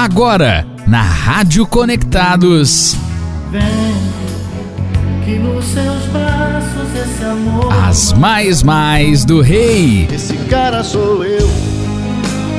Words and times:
Agora, 0.00 0.64
na 0.86 1.02
Rádio 1.02 1.66
Conectados. 1.66 2.94
Vem, 3.50 3.96
que 5.24 5.36
nos 5.40 5.64
seus 5.64 6.04
braços 6.12 6.94
esse 6.94 7.24
amor. 7.24 7.72
As 7.72 8.12
mais 8.12 8.62
mais 8.62 9.24
do 9.24 9.40
rei. 9.40 10.08
Esse 10.12 10.36
cara 10.48 10.84
sou 10.84 11.24
eu. 11.24 11.50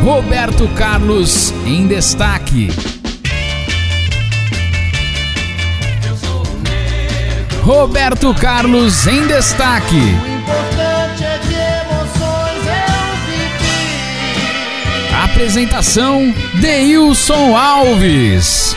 Roberto 0.04 0.68
Carlos 0.75 1.54
em 1.66 1.88
destaque. 1.88 2.70
Roberto 7.64 8.34
Carlos 8.34 9.08
em 9.08 9.26
destaque. 9.28 10.02
Apresentação 15.39 16.34
Deilson 16.60 17.56
Alves. 17.56 18.75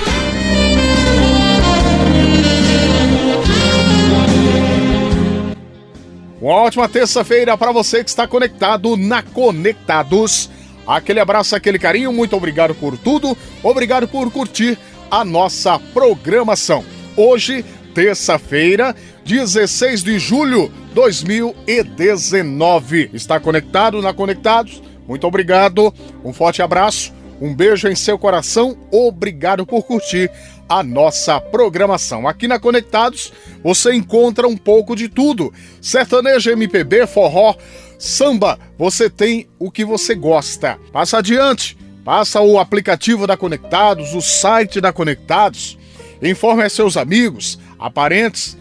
Uma 6.40 6.52
ótima 6.52 6.88
terça-feira 6.88 7.58
para 7.58 7.72
você 7.72 8.04
que 8.04 8.10
está 8.10 8.28
conectado 8.28 8.96
na 8.96 9.24
Conectados. 9.24 10.48
Aquele 10.86 11.18
abraço, 11.18 11.56
aquele 11.56 11.80
carinho, 11.80 12.12
muito 12.12 12.36
obrigado 12.36 12.76
por 12.76 12.96
tudo, 12.96 13.36
obrigado 13.60 14.06
por 14.06 14.30
curtir 14.30 14.78
a 15.10 15.24
nossa 15.24 15.80
programação. 15.92 16.84
Hoje, 17.16 17.64
terça-feira, 17.92 18.94
16 19.24 20.04
de 20.04 20.16
julho 20.16 20.68
de 20.68 20.94
2019. 20.94 23.10
Está 23.12 23.40
conectado 23.40 24.00
na 24.00 24.14
Conectados? 24.14 24.80
Muito 25.06 25.26
obrigado, 25.26 25.92
um 26.24 26.32
forte 26.32 26.62
abraço, 26.62 27.12
um 27.40 27.54
beijo 27.54 27.88
em 27.88 27.96
seu 27.96 28.18
coração, 28.18 28.76
obrigado 28.90 29.66
por 29.66 29.82
curtir 29.82 30.30
a 30.68 30.82
nossa 30.82 31.40
programação. 31.40 32.26
Aqui 32.26 32.48
na 32.48 32.58
Conectados 32.58 33.32
você 33.62 33.92
encontra 33.92 34.46
um 34.46 34.56
pouco 34.56 34.94
de 34.94 35.08
tudo: 35.08 35.52
sertanejo, 35.80 36.50
MPB, 36.50 37.06
forró, 37.06 37.54
samba. 37.98 38.58
Você 38.78 39.10
tem 39.10 39.48
o 39.58 39.70
que 39.70 39.84
você 39.84 40.14
gosta. 40.14 40.78
Passa 40.92 41.18
adiante, 41.18 41.76
passa 42.04 42.40
o 42.40 42.58
aplicativo 42.58 43.26
da 43.26 43.36
Conectados, 43.36 44.14
o 44.14 44.20
site 44.20 44.80
da 44.80 44.92
Conectados. 44.92 45.78
Informe 46.22 46.68
seus 46.70 46.96
amigos, 46.96 47.58
a 47.78 47.90
parentes. 47.90 48.56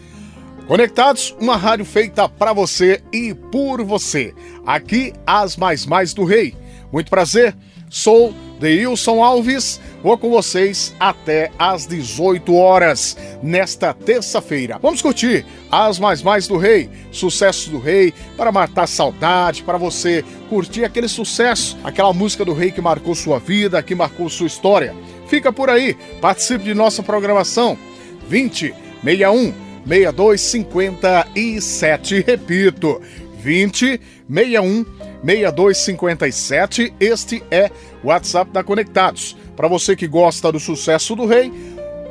Conectados, 0.72 1.36
uma 1.38 1.54
rádio 1.54 1.84
feita 1.84 2.26
para 2.26 2.54
você 2.54 3.02
e 3.12 3.34
por 3.34 3.84
você. 3.84 4.32
Aqui 4.64 5.12
as 5.26 5.54
mais 5.54 5.84
mais 5.84 6.14
do 6.14 6.24
rei. 6.24 6.54
Muito 6.90 7.10
prazer. 7.10 7.54
Sou 7.90 8.32
Deilson 8.58 9.22
Alves, 9.22 9.78
vou 10.02 10.16
com 10.16 10.30
vocês 10.30 10.94
até 10.98 11.52
às 11.58 11.86
18 11.86 12.54
horas 12.54 13.18
nesta 13.42 13.92
terça-feira. 13.92 14.78
Vamos 14.80 15.02
curtir 15.02 15.44
as 15.70 15.98
mais 15.98 16.22
mais 16.22 16.48
do 16.48 16.56
rei, 16.56 16.88
sucessos 17.10 17.68
do 17.68 17.78
rei, 17.78 18.14
para 18.34 18.50
matar 18.50 18.88
saudade, 18.88 19.62
para 19.62 19.76
você 19.76 20.24
curtir 20.48 20.86
aquele 20.86 21.06
sucesso, 21.06 21.76
aquela 21.84 22.14
música 22.14 22.46
do 22.46 22.54
rei 22.54 22.70
que 22.70 22.80
marcou 22.80 23.14
sua 23.14 23.38
vida, 23.38 23.82
que 23.82 23.94
marcou 23.94 24.26
sua 24.30 24.46
história. 24.46 24.96
Fica 25.26 25.52
por 25.52 25.68
aí, 25.68 25.92
participe 26.18 26.64
de 26.64 26.72
nossa 26.72 27.02
programação 27.02 27.76
20 28.26 28.74
61 29.04 29.61
62 29.86 30.40
57, 30.40 32.20
repito, 32.26 33.00
20 33.38 34.00
61 34.28 34.84
6257. 35.24 36.94
Este 36.98 37.42
é 37.50 37.70
o 38.02 38.08
WhatsApp 38.08 38.50
da 38.52 38.62
Conectados. 38.62 39.36
Para 39.56 39.68
você 39.68 39.94
que 39.94 40.06
gosta 40.06 40.50
do 40.50 40.58
sucesso 40.58 41.14
do 41.14 41.26
Rei, 41.26 41.52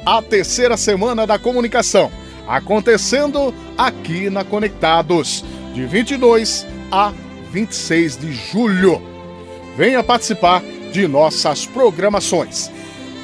A 0.05 0.23
terceira 0.23 0.77
semana 0.77 1.27
da 1.27 1.39
comunicação 1.39 2.11
acontecendo 2.49 3.55
aqui 3.77 4.31
na 4.31 4.43
Conectados, 4.43 5.45
de 5.75 5.85
22 5.85 6.67
a 6.91 7.13
26 7.53 8.17
de 8.17 8.33
julho. 8.33 9.03
Venha 9.79 10.03
participar 10.03 10.61
de 10.91 11.07
nossas 11.07 11.65
programações. 11.65 12.69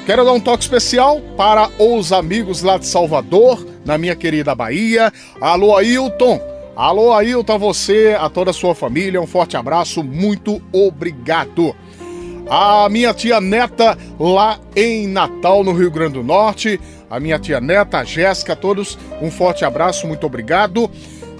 Quero 0.05 0.23
dar 0.23 0.31
um 0.31 0.39
toque 0.39 0.63
especial 0.63 1.19
para 1.35 1.69
os 1.77 2.13
amigos 2.13 2.61
lá 2.61 2.77
de 2.77 2.87
Salvador, 2.87 3.67
na 3.83 3.97
minha 3.97 4.15
querida 4.15 4.55
Bahia. 4.55 5.11
Alô, 5.41 5.75
Ailton. 5.75 6.39
Alô, 6.73 7.11
Ailton, 7.11 7.55
a 7.55 7.57
você, 7.57 8.15
a 8.17 8.29
toda 8.29 8.51
a 8.51 8.53
sua 8.53 8.73
família. 8.73 9.19
Um 9.19 9.27
forte 9.27 9.57
abraço, 9.57 10.01
muito 10.01 10.61
obrigado. 10.71 11.75
A 12.49 12.87
minha 12.87 13.13
tia 13.13 13.41
neta 13.41 13.97
lá 14.17 14.57
em 14.77 15.07
Natal, 15.07 15.61
no 15.61 15.73
Rio 15.73 15.91
Grande 15.91 16.13
do 16.13 16.23
Norte. 16.23 16.79
A 17.09 17.19
minha 17.19 17.37
tia 17.37 17.59
neta, 17.59 17.99
a 17.99 18.03
Jéssica, 18.05 18.55
todos 18.55 18.97
um 19.21 19.29
forte 19.29 19.65
abraço, 19.65 20.07
muito 20.07 20.25
obrigado. 20.25 20.89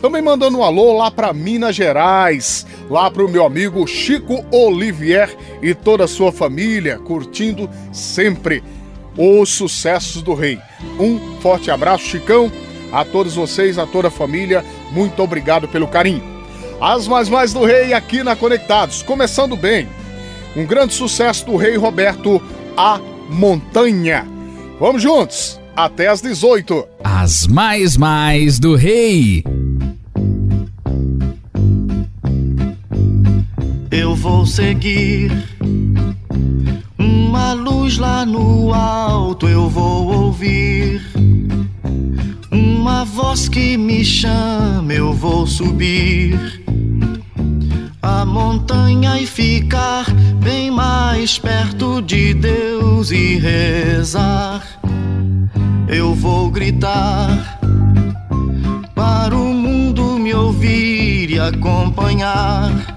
Também 0.06 0.22
mandando 0.22 0.60
um 0.60 0.64
alô 0.64 0.96
lá 0.96 1.10
para 1.10 1.34
Minas 1.34 1.76
Gerais, 1.76 2.64
lá 2.92 3.10
para 3.10 3.26
o 3.26 3.28
meu 3.28 3.44
amigo 3.44 3.88
Chico 3.88 4.46
Olivier 4.52 5.36
e 5.64 5.74
toda 5.74 6.04
a 6.04 6.08
sua 6.08 6.32
família, 6.32 7.00
curtindo 7.00 7.68
sempre 7.92 8.64
os 9.18 9.50
sucessos 9.50 10.22
do 10.22 10.36
rei. 10.36 10.60
Um 11.00 11.42
forte 11.42 11.72
abraço, 11.72 12.04
Chicão, 12.04 12.52
a 12.94 13.04
todos 13.04 13.34
vocês, 13.34 13.80
a 13.80 13.88
toda 13.88 14.10
a 14.10 14.12
família, 14.12 14.64
muito 14.92 15.24
obrigado 15.24 15.68
pelo 15.68 15.88
carinho. 15.88 16.24
As 16.80 17.08
mais 17.08 17.28
mais 17.28 17.52
do 17.52 17.66
rei 17.66 17.92
aqui 17.92 18.22
na 18.22 18.36
Conectados, 18.36 19.02
começando 19.02 19.58
bem. 19.58 19.90
Um 20.56 20.68
grande 20.68 20.94
sucesso 20.94 21.48
do 21.48 21.56
rei 21.56 21.78
Roberto, 21.78 22.40
A 22.78 23.00
Montanha. 23.28 24.24
Vamos 24.80 25.02
juntos, 25.02 25.60
até 25.76 26.10
às 26.10 26.22
18. 26.22 26.88
As 27.04 27.48
mais 27.48 27.98
mais 27.98 28.60
do 28.60 28.76
rei. 28.76 29.44
Eu 33.98 34.14
vou 34.14 34.46
seguir 34.46 35.32
uma 37.00 37.54
luz 37.54 37.98
lá 37.98 38.26
no 38.26 38.74
alto, 38.74 39.48
eu 39.48 39.70
vou 39.70 40.26
ouvir 40.26 41.02
uma 42.52 43.06
voz 43.06 43.48
que 43.48 43.78
me 43.78 44.04
chama, 44.04 44.92
eu 44.92 45.14
vou 45.14 45.48
subir 45.48 46.38
a 48.02 48.26
montanha 48.26 49.18
e 49.18 49.26
ficar 49.26 50.12
bem 50.44 50.70
mais 50.70 51.40
perto 51.40 52.02
de 52.02 52.34
Deus 52.34 53.12
e 53.12 53.38
rezar. 53.38 54.62
Eu 55.88 56.14
vou 56.14 56.52
gritar 56.52 57.60
para 58.94 59.34
o 59.34 59.54
mundo 59.54 60.20
me 60.20 60.34
ouvir 60.34 61.32
e 61.32 61.40
acompanhar 61.40 62.95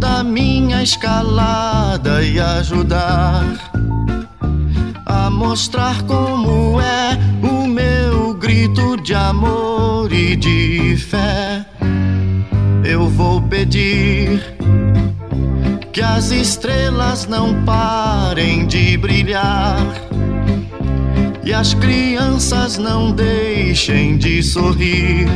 toda 0.00 0.24
minha 0.24 0.82
escalada 0.82 2.22
e 2.22 2.40
ajudar 2.40 3.44
a 5.04 5.28
mostrar 5.28 6.02
como 6.04 6.80
é 6.80 7.18
o 7.42 7.66
meu 7.66 8.32
grito 8.32 8.96
de 8.96 9.14
amor 9.14 10.10
e 10.10 10.36
de 10.36 10.96
fé. 10.96 11.66
Eu 12.82 13.08
vou 13.10 13.42
pedir 13.42 14.56
que 15.92 16.00
as 16.00 16.30
estrelas 16.30 17.26
não 17.26 17.62
parem 17.64 18.66
de 18.66 18.96
brilhar 18.96 19.84
e 21.44 21.52
as 21.52 21.74
crianças 21.74 22.78
não 22.78 23.12
deixem 23.12 24.16
de 24.16 24.42
sorrir 24.42 25.28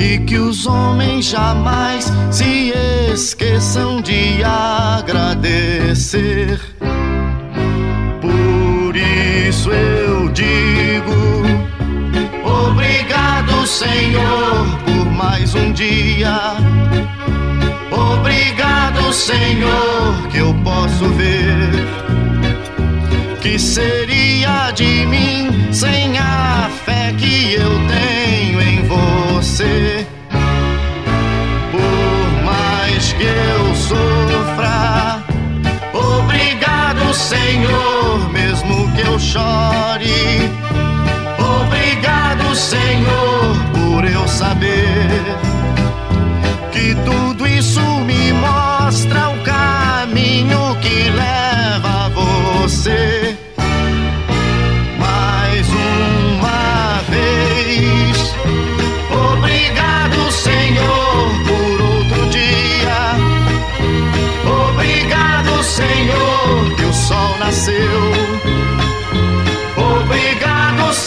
e 0.00 0.18
que 0.20 0.38
os 0.38 0.66
homens 0.66 1.26
jamais 1.26 2.10
se 2.30 2.72
esqueçam 3.12 4.00
de 4.00 4.42
agradecer. 4.42 6.58
Por 8.20 8.96
isso 8.96 9.70
eu 9.70 10.30
digo: 10.30 11.42
Obrigado, 12.42 13.66
Senhor, 13.66 14.78
por 14.86 15.04
mais 15.04 15.54
um 15.54 15.70
dia. 15.72 16.56
Obrigado, 17.90 19.12
Senhor, 19.12 20.28
que 20.30 20.38
eu 20.38 20.54
posso 20.64 21.04
ver. 21.10 21.68
Que 23.42 23.58
seria 23.58 24.70
de 24.70 25.04
mim 25.06 25.50
sem 25.72 26.16
a 26.18 26.70
fé 26.84 27.12
que 27.18 27.54
eu 27.54 27.70
tenho 27.88 28.29
você? 29.40 30.06
Por 31.72 32.44
mais 32.44 33.12
que 33.14 33.24
eu 33.24 33.74
sofra, 33.74 35.22
obrigado, 35.94 37.14
Senhor, 37.14 38.30
mesmo 38.30 38.92
que 38.92 39.00
eu 39.00 39.18
chore. 39.18 40.50
Obrigado, 41.38 42.54
Senhor, 42.54 43.56
por 43.72 44.04
eu 44.04 44.28
saber 44.28 45.49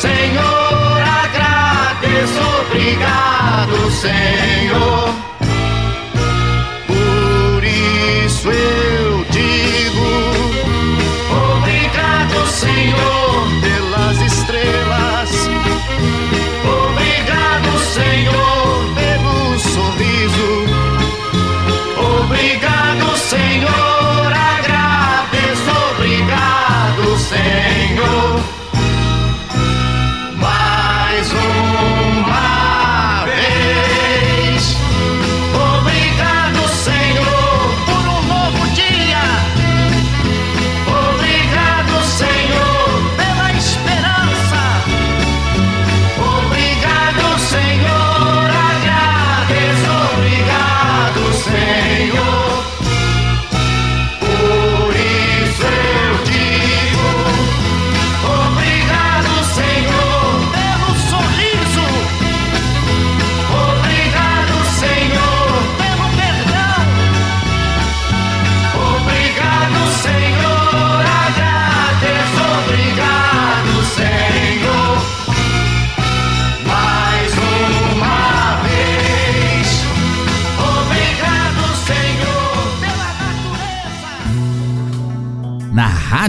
Senhor, 0.04 1.02
agradeço, 1.02 2.42
obrigado, 2.68 3.90
Senhor. 3.90 5.33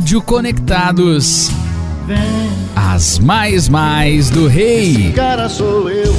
Rádio 0.04 0.20
Conectados, 0.20 1.50
as 2.76 3.18
mais 3.18 3.70
mais 3.70 4.28
do 4.28 4.46
rei. 4.46 5.10
Cara 5.16 5.48
sou 5.48 5.88
eu, 5.88 6.14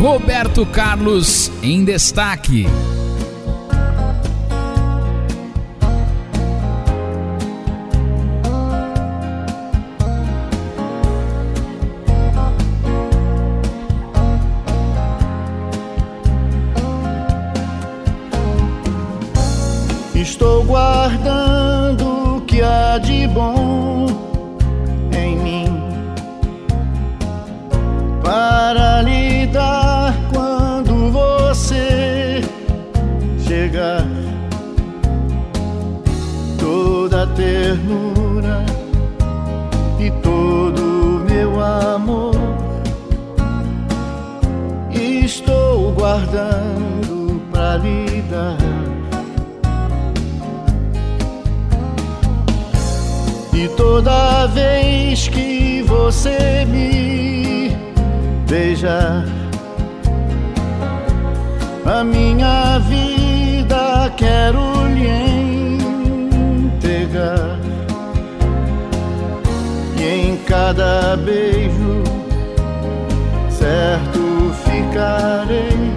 Roberto 0.00 0.64
Carlos 0.64 1.52
em 1.62 1.84
destaque. 1.84 2.66
A 37.22 37.26
ternura 37.36 38.66
e 40.00 40.10
todo 40.22 40.82
o 40.82 41.20
meu 41.20 41.60
amor 41.60 42.34
estou 44.90 45.92
guardando 45.92 47.40
para 47.52 47.76
lhe 47.76 48.22
dar. 48.22 48.58
E 53.54 53.68
toda 53.76 54.48
vez 54.48 55.28
que 55.28 55.80
você 55.82 56.66
me 56.68 57.70
beijar, 58.48 59.24
a 61.86 62.02
minha 62.02 62.80
vida 62.80 64.12
quero 64.16 64.88
lhe 64.88 65.31
cada 70.72 71.16
beijo, 71.18 72.02
certo 73.50 74.50
ficarei 74.64 75.92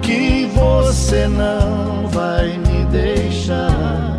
que 0.00 0.48
você 0.54 1.26
não 1.26 2.06
vai 2.08 2.56
me 2.58 2.84
deixar. 2.84 4.16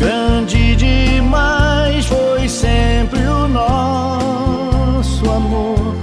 Grande 0.00 0.74
demais 0.74 2.06
foi 2.06 2.48
sempre 2.48 3.20
o 3.20 3.46
nosso 3.46 5.30
amor, 5.30 5.94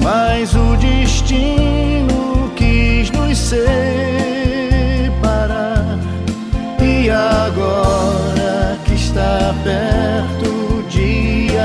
mas 0.00 0.54
o 0.54 0.76
destino 0.76 2.52
quis 2.54 3.10
nos 3.10 3.36
ser. 3.36 4.13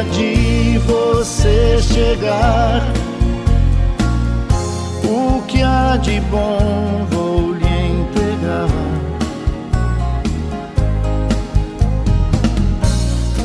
De 0.03 0.77
você 0.79 1.77
chegar, 1.81 2.81
o 5.03 5.41
que 5.43 5.61
há 5.61 5.97
de 5.97 6.19
bom 6.21 7.05
vou 7.09 7.53
lhe 7.53 7.65
entregar. 7.65 8.67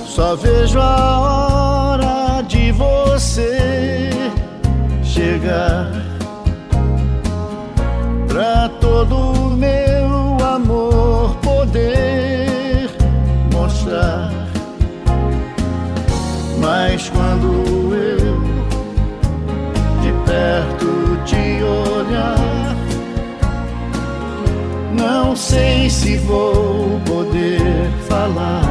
Só 0.07 0.37
vejo 0.37 0.79
a 0.79 1.21
hora 1.21 2.43
de 2.43 2.71
você 2.73 4.11
chegar 5.03 5.91
pra 8.29 8.69
todo 8.81 9.17
o 9.17 9.51
quando 17.25 17.95
eu 17.95 18.37
de 20.03 20.13
perto 20.27 20.91
te 21.25 21.63
olhar, 21.63 22.77
não 24.93 25.35
sei 25.35 25.89
se 25.89 26.19
vou 26.19 27.01
poder 27.07 27.91
falar. 28.07 28.64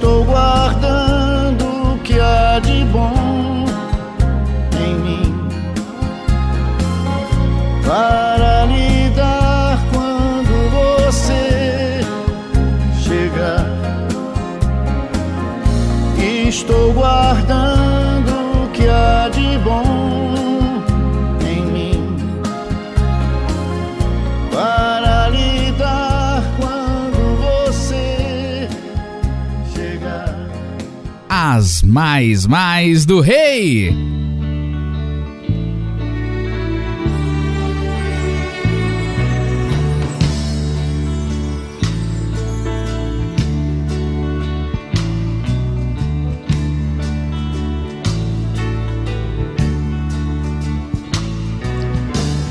Estou 0.00 0.24
guardando 0.24 0.89
mais 31.90 32.46
mais 32.46 33.04
do 33.04 33.20
rei. 33.20 33.92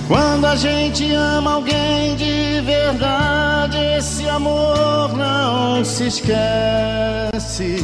Quando 0.07 0.45
a 0.45 0.55
gente 0.55 1.11
ama 1.13 1.53
alguém 1.53 2.15
de 2.15 2.61
verdade, 2.61 3.77
esse 3.97 4.27
amor 4.27 5.15
não 5.15 5.85
se 5.85 6.07
esquece. 6.07 7.75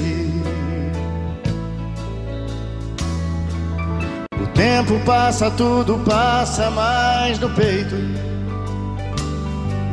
Tempo 4.55 4.99
passa, 5.05 5.51
tudo 5.51 5.99
passa, 6.05 6.71
mas 6.71 7.37
no 7.39 7.49
peito 7.51 7.95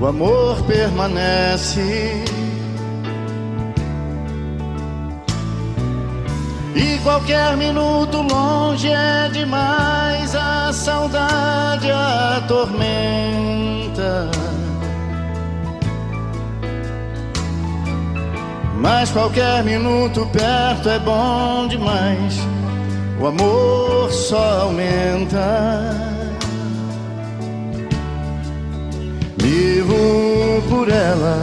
o 0.01 0.07
amor 0.07 0.63
permanece. 0.63 2.25
E 6.75 6.99
qualquer 7.05 7.57
minuto 7.57 8.23
longe 8.23 8.89
é 8.89 9.29
demais, 9.29 10.35
a 10.35 10.73
saudade 10.73 11.91
atormenta. 12.37 13.03
Mas 18.77 19.13
qualquer 19.13 19.63
minuto 19.63 20.27
perto 20.33 20.89
é 20.89 20.99
bom 20.99 21.69
demais, 21.69 22.41
o 23.23 23.27
amor 23.29 24.11
só 24.11 24.63
aumenta. 24.63 25.95
Vivo 29.37 30.61
por 30.69 30.89
ela. 30.89 31.39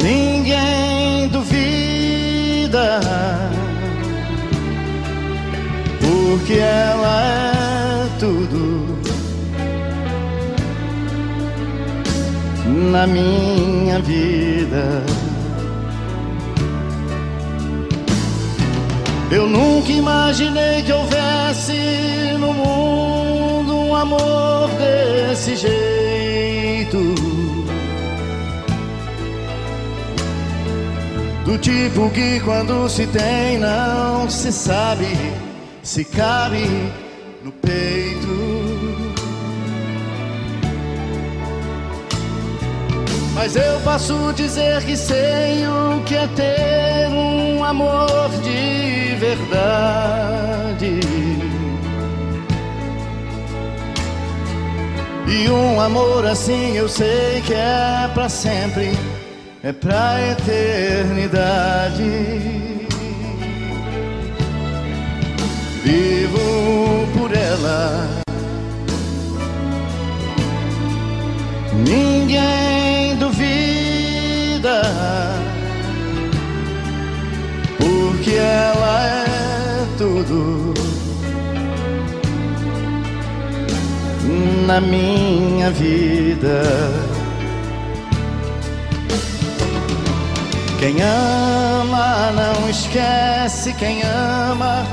Ninguém 0.00 1.28
duvida, 1.30 3.00
porque 6.00 6.58
ela 6.60 7.22
é 7.24 8.08
tudo 8.20 8.98
na 12.92 13.04
minha 13.08 13.98
vida. 13.98 15.23
Eu 19.34 19.48
nunca 19.48 19.90
imaginei 19.90 20.80
que 20.84 20.92
houvesse 20.92 22.36
no 22.38 22.52
mundo 22.52 23.74
um 23.74 23.96
amor 23.96 24.70
desse 24.78 25.56
jeito. 25.56 26.98
Do 31.44 31.58
tipo 31.58 32.08
que 32.10 32.38
quando 32.44 32.88
se 32.88 33.08
tem 33.08 33.58
não 33.58 34.30
se 34.30 34.52
sabe 34.52 35.08
se 35.82 36.04
cabe 36.04 36.68
no 37.42 37.50
peito. 37.50 38.28
Mas 43.34 43.56
eu 43.56 43.80
posso 43.80 44.32
dizer 44.34 44.80
que 44.84 44.96
sei 44.96 45.66
o 45.66 46.00
que 46.04 46.14
é 46.14 46.28
ter 46.28 47.08
um 47.08 47.64
amor 47.64 48.30
de 48.40 49.03
verdade. 49.34 51.00
E 55.26 55.50
um 55.50 55.80
amor 55.80 56.26
assim 56.26 56.76
eu 56.76 56.88
sei 56.88 57.40
que 57.42 57.54
é 57.54 58.10
para 58.14 58.28
sempre, 58.28 58.92
é 59.62 59.72
pra 59.72 60.18
eternidade. 60.30 62.04
vivo 65.84 67.06
por 67.16 67.30
ela. 67.36 68.08
Ninguém 71.86 73.16
duvida, 73.18 74.82
porque 77.78 78.30
ela 78.30 79.06
é 79.06 79.23
tudo 80.04 80.74
na 84.66 84.78
minha 84.78 85.70
vida. 85.70 86.62
Quem 90.78 90.96
ama 91.00 92.30
não 92.32 92.68
esquece, 92.68 93.72
quem 93.74 94.02
ama 94.02 94.84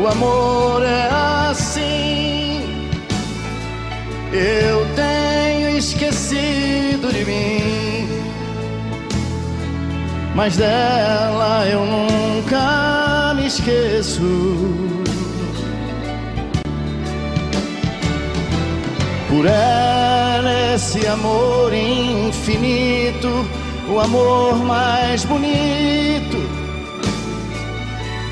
o 0.00 0.06
amor 0.06 0.82
é 0.84 1.08
assim. 1.50 2.88
Eu 4.32 4.86
tenho 4.94 5.76
esquecido 5.76 7.12
de 7.12 7.24
mim, 7.24 8.08
mas 10.36 10.56
dela 10.56 11.66
eu 11.66 11.84
nunca 11.84 13.01
me 13.42 13.48
esqueço. 13.48 14.22
Por 19.28 19.46
ela, 19.46 20.74
esse 20.74 21.06
amor 21.06 21.72
infinito, 21.74 23.28
o 23.88 23.98
amor 23.98 24.56
mais 24.58 25.24
bonito 25.24 26.38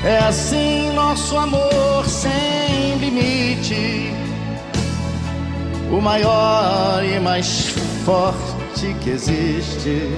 é 0.03 0.17
assim 0.19 0.91
nosso 0.93 1.37
amor 1.37 2.05
sem 2.07 2.97
limite, 2.99 4.13
o 5.91 5.99
maior 5.99 7.03
e 7.03 7.19
mais 7.19 7.69
forte 8.05 8.95
que 9.01 9.09
existe. 9.09 10.09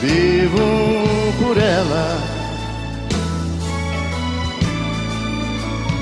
Vivo 0.00 1.31
por 1.42 1.58
ela. 1.58 2.18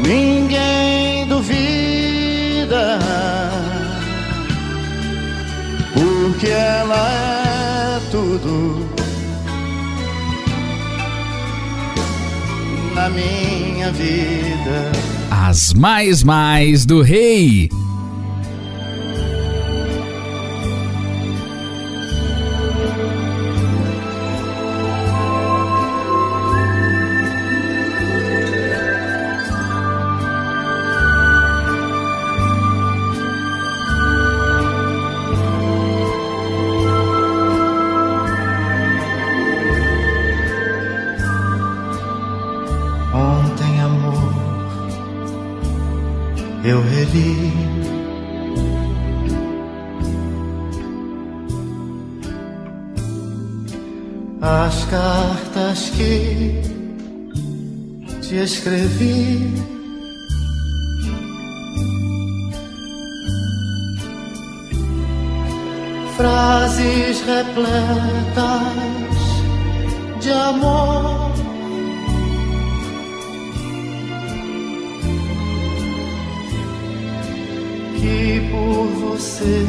Ninguém 0.06 1.26
duvida, 1.26 2.98
porque 5.94 6.48
ela 6.48 7.10
é 7.12 8.00
tudo 8.10 8.86
na 12.94 13.08
minha 13.08 13.90
vida. 13.92 14.92
As 15.30 15.72
mais 15.72 16.22
mais 16.22 16.84
do 16.84 17.00
rei. 17.00 17.70
Que 78.00 78.40
por 78.50 78.86
você 79.10 79.66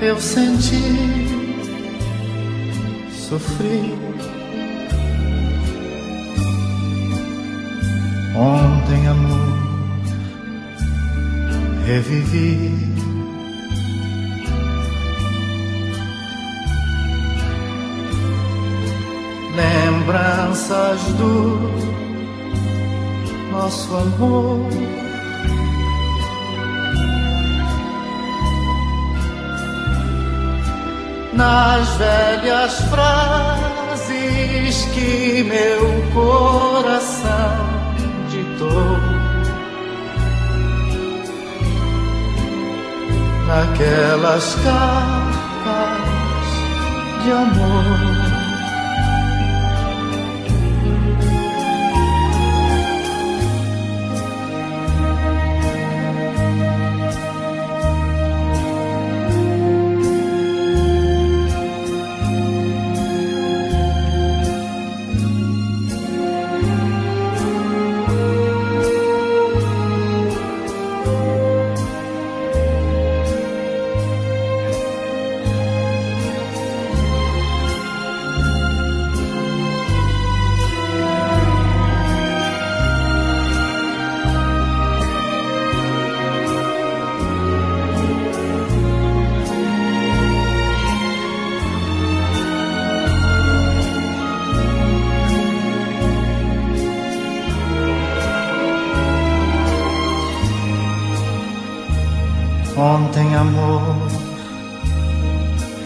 eu 0.00 0.20
senti, 0.20 0.80
sofri. 3.10 3.94
Ontem, 8.36 9.08
amor, 9.08 9.58
revivi. 11.84 12.94
Lembranças 19.56 21.02
do 21.14 21.58
nosso 23.50 23.96
amor. 23.96 25.03
Nas 31.34 31.88
velhas 31.96 32.80
frases 32.90 34.84
que 34.94 35.42
meu 35.42 36.04
coração 36.12 37.74
naquelas 43.54 44.56
cartas 44.56 45.84
de 47.22 47.30
amor. 47.30 48.13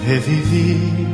revivi. 0.06 1.06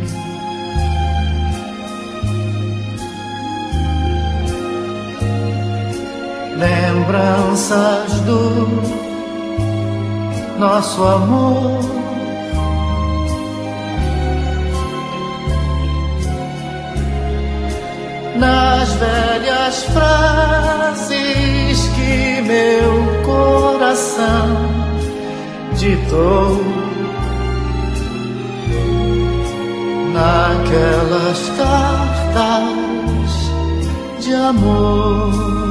Lembranças 6.56 8.20
do 8.20 8.66
nosso 10.58 11.02
amor. 11.04 11.80
Nas 18.36 18.92
velhas 18.94 19.84
frases 19.84 21.14
que 21.94 22.40
meu 22.42 23.22
coração 23.24 24.48
ditou 25.76 26.83
naquelas 30.14 31.50
cartas 31.58 32.64
de 34.20 34.32
amor. 34.32 35.63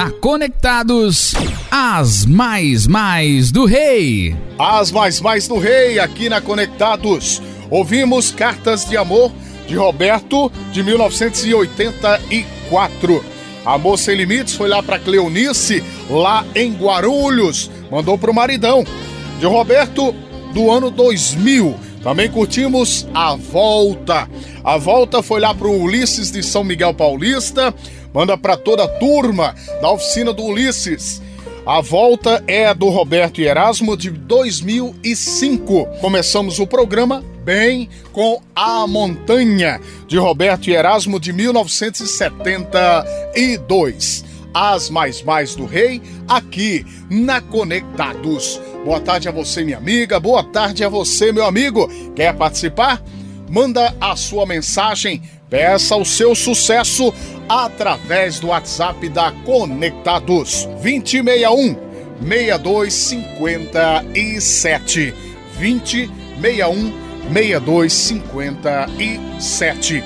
Na 0.00 0.10
Conectados, 0.10 1.34
as 1.70 2.24
mais 2.24 2.86
mais 2.86 3.52
do 3.52 3.66
rei. 3.66 4.34
As 4.58 4.90
mais 4.90 5.20
mais 5.20 5.46
do 5.46 5.58
rei 5.58 5.98
aqui 5.98 6.30
na 6.30 6.40
Conectados. 6.40 7.42
Ouvimos 7.68 8.30
Cartas 8.30 8.86
de 8.86 8.96
Amor 8.96 9.30
de 9.68 9.76
Roberto 9.76 10.50
de 10.72 10.82
1984. 10.82 13.22
Amor 13.62 13.98
Sem 13.98 14.16
Limites 14.16 14.54
foi 14.54 14.70
lá 14.70 14.82
para 14.82 14.98
Cleonice, 14.98 15.84
lá 16.08 16.46
em 16.54 16.72
Guarulhos. 16.72 17.70
Mandou 17.90 18.16
pro 18.16 18.32
maridão. 18.32 18.86
De 19.38 19.44
Roberto 19.44 20.14
do 20.54 20.70
ano 20.70 20.90
2000. 20.90 21.78
Também 22.02 22.30
curtimos 22.30 23.06
A 23.12 23.36
Volta. 23.36 24.26
A 24.64 24.78
Volta 24.78 25.22
foi 25.22 25.42
lá 25.42 25.54
pro 25.54 25.70
Ulisses 25.70 26.30
de 26.30 26.42
São 26.42 26.64
Miguel 26.64 26.94
Paulista. 26.94 27.74
Manda 28.12 28.36
para 28.36 28.56
toda 28.56 28.82
a 28.84 28.88
turma 28.88 29.54
da 29.80 29.90
oficina 29.90 30.32
do 30.32 30.42
Ulisses. 30.44 31.22
A 31.64 31.80
volta 31.80 32.42
é 32.46 32.74
do 32.74 32.88
Roberto 32.88 33.40
e 33.40 33.46
Erasmo 33.46 33.96
de 33.96 34.10
2005. 34.10 35.86
Começamos 36.00 36.58
o 36.58 36.66
programa 36.66 37.24
bem 37.44 37.88
com 38.12 38.42
A 38.54 38.86
Montanha 38.86 39.80
de 40.06 40.18
Roberto 40.18 40.68
e 40.68 40.72
Erasmo 40.72 41.18
de 41.20 41.32
1972. 41.32 44.24
As 44.52 44.90
mais 44.90 45.22
mais 45.22 45.54
do 45.54 45.64
rei 45.64 46.02
aqui 46.26 46.84
na 47.08 47.40
Conectados. 47.40 48.60
Boa 48.84 48.98
tarde 48.98 49.28
a 49.28 49.32
você, 49.32 49.62
minha 49.62 49.76
amiga. 49.76 50.18
Boa 50.18 50.42
tarde 50.42 50.82
a 50.82 50.88
você, 50.88 51.30
meu 51.30 51.44
amigo. 51.44 51.88
Quer 52.16 52.34
participar? 52.34 53.00
Manda 53.48 53.94
a 54.00 54.16
sua 54.16 54.44
mensagem 54.44 55.22
Peça 55.50 55.96
o 55.96 56.04
seu 56.04 56.32
sucesso 56.32 57.12
através 57.50 58.38
do 58.38 58.46
WhatsApp 58.46 59.08
da 59.08 59.32
Conectados 59.44 60.66
2061 60.82 61.76
6257 62.22 65.12
2061 65.58 66.92
6257. 67.32 70.04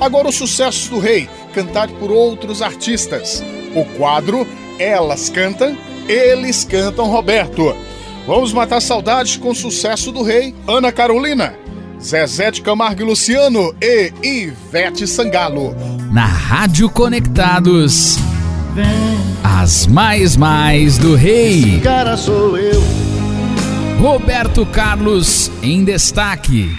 Agora 0.00 0.28
o 0.28 0.32
sucesso 0.32 0.88
do 0.90 0.98
rei, 0.98 1.28
cantado 1.52 1.92
por 1.94 2.10
outros 2.10 2.62
artistas. 2.62 3.44
O 3.74 3.84
quadro 3.98 4.48
Elas 4.78 5.28
Cantam, 5.28 5.76
Eles 6.08 6.64
Cantam 6.64 7.10
Roberto. 7.10 7.76
Vamos 8.26 8.54
matar 8.54 8.80
saudades 8.80 9.36
com 9.36 9.54
sucesso 9.54 10.10
do 10.10 10.22
rei, 10.22 10.54
Ana 10.66 10.90
Carolina. 10.90 11.54
Zezé 12.00 12.50
de 12.50 12.62
Camargo 12.62 13.02
e 13.02 13.04
Luciano 13.04 13.76
e 13.82 14.14
Ivete 14.22 15.06
Sangalo. 15.06 15.76
Na 16.16 16.24
Rádio 16.24 16.88
Conectados, 16.88 18.16
as 19.44 19.86
mais 19.86 20.34
mais 20.34 20.96
do 20.96 21.14
rei. 21.14 21.58
Esse 21.58 21.80
cara 21.82 22.16
sou 22.16 22.56
eu. 22.56 22.82
Roberto 24.00 24.64
Carlos 24.64 25.52
em 25.62 25.84
destaque. 25.84 26.74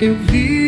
Eu 0.00 0.16
vi 0.30 0.67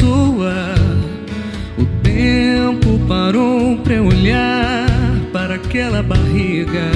Pra 3.91 4.01
olhar 4.01 4.87
para 5.33 5.55
aquela 5.55 6.01
barriga. 6.01 6.89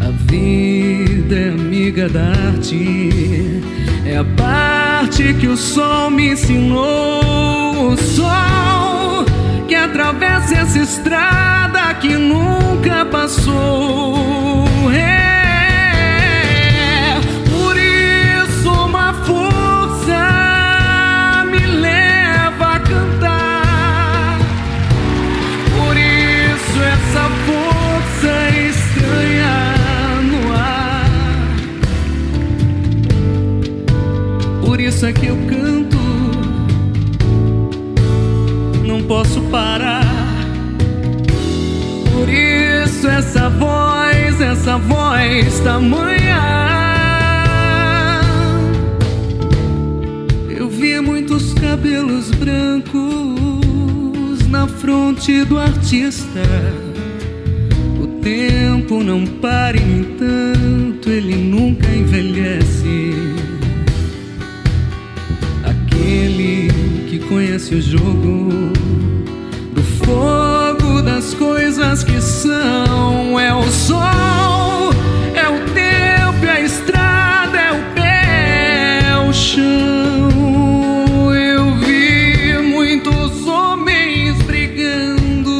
A 0.00 0.10
vida 0.28 1.36
é 1.36 1.48
amiga 1.50 2.08
da 2.08 2.24
arte, 2.24 3.62
é 4.04 4.16
a 4.16 4.24
parte 4.24 5.32
que 5.34 5.46
o 5.46 5.56
sol 5.56 6.10
me 6.10 6.32
ensinou. 6.32 7.92
O 7.92 7.96
sol 7.96 9.24
que 9.68 9.76
atravessa 9.76 10.56
essa 10.56 10.78
estrada 10.80 11.94
que 11.94 12.16
nunca 12.16 13.04
passou. 13.06 14.64
É 35.06 35.12
que 35.12 35.26
eu 35.26 35.36
canto. 35.36 35.98
Não 38.86 39.02
posso 39.02 39.42
parar. 39.50 40.02
Por 42.10 42.26
isso 42.26 43.06
essa 43.06 43.50
voz, 43.50 44.40
essa 44.40 44.78
voz 44.78 45.60
tamanha. 45.60 46.40
Eu 50.48 50.70
vi 50.70 50.98
muitos 51.00 51.52
cabelos 51.52 52.30
brancos 52.30 52.88
na 54.48 54.66
fronte 54.66 55.44
do 55.44 55.58
artista. 55.58 56.40
O 58.02 58.06
tempo 58.22 59.02
não 59.02 59.26
para, 59.26 59.76
e, 59.76 59.80
no 59.80 59.98
entanto, 60.00 61.10
ele 61.10 61.36
nunca 61.36 61.86
envelhece. 61.94 63.43
conhece 67.28 67.74
o 67.74 67.80
jogo 67.80 68.72
do 69.72 69.82
fogo 70.04 71.02
das 71.02 71.34
coisas 71.34 72.04
que 72.04 72.20
são. 72.20 73.38
É 73.38 73.54
o 73.54 73.62
sol, 73.64 74.90
é 75.34 75.48
o 75.48 75.58
tempo, 75.72 76.44
é 76.46 76.50
a 76.50 76.60
estrada, 76.60 77.58
é 77.58 77.72
o 77.72 77.94
pé, 77.94 79.00
é 79.10 79.28
o 79.28 79.32
chão. 79.32 79.64
Eu 81.34 81.74
vi 81.76 82.58
muitos 82.62 83.46
homens 83.46 84.40
brigando, 84.42 85.50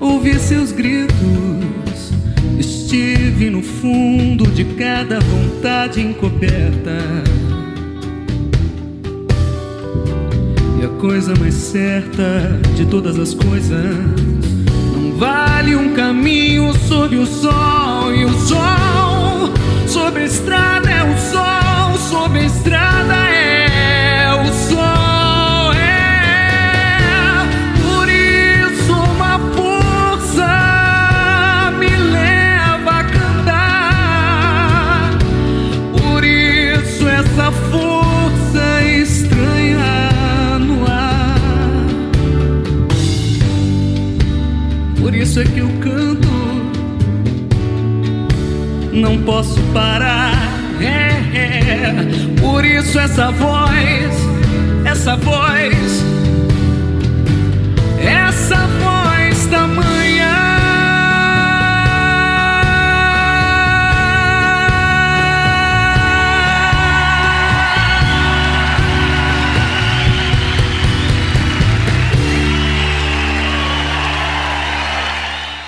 ouvi 0.00 0.38
seus 0.38 0.72
gritos, 0.72 2.12
estive 2.58 3.50
no 3.50 3.62
fundo 3.62 4.46
de 4.48 4.64
cada 4.64 5.18
vontade 5.20 6.00
encoberta 6.00 7.37
coisa 10.98 11.32
mais 11.38 11.54
certa 11.54 12.58
de 12.74 12.84
todas 12.86 13.16
as 13.18 13.32
coisas 13.32 14.37
parar. 49.78 50.34
É, 50.80 51.38
é. 51.38 52.40
Por 52.40 52.64
isso 52.64 52.98
essa 52.98 53.30
voz, 53.30 54.12
essa 54.84 55.16
voz, 55.16 56.04
essa 58.02 58.56
voz 58.82 59.46
tamanha. 59.46 60.38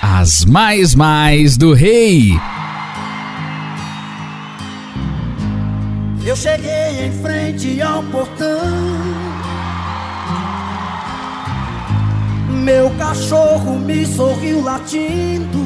As 0.01 0.45
mais 0.45 0.93
mais 0.93 1.55
do 1.57 1.73
rei. 1.73 2.50
Em 7.01 7.11
frente 7.11 7.81
ao 7.81 8.03
portão. 8.03 8.61
Meu 12.63 12.91
cachorro 12.91 13.79
me 13.79 14.05
sorriu 14.05 14.63
latindo. 14.63 15.57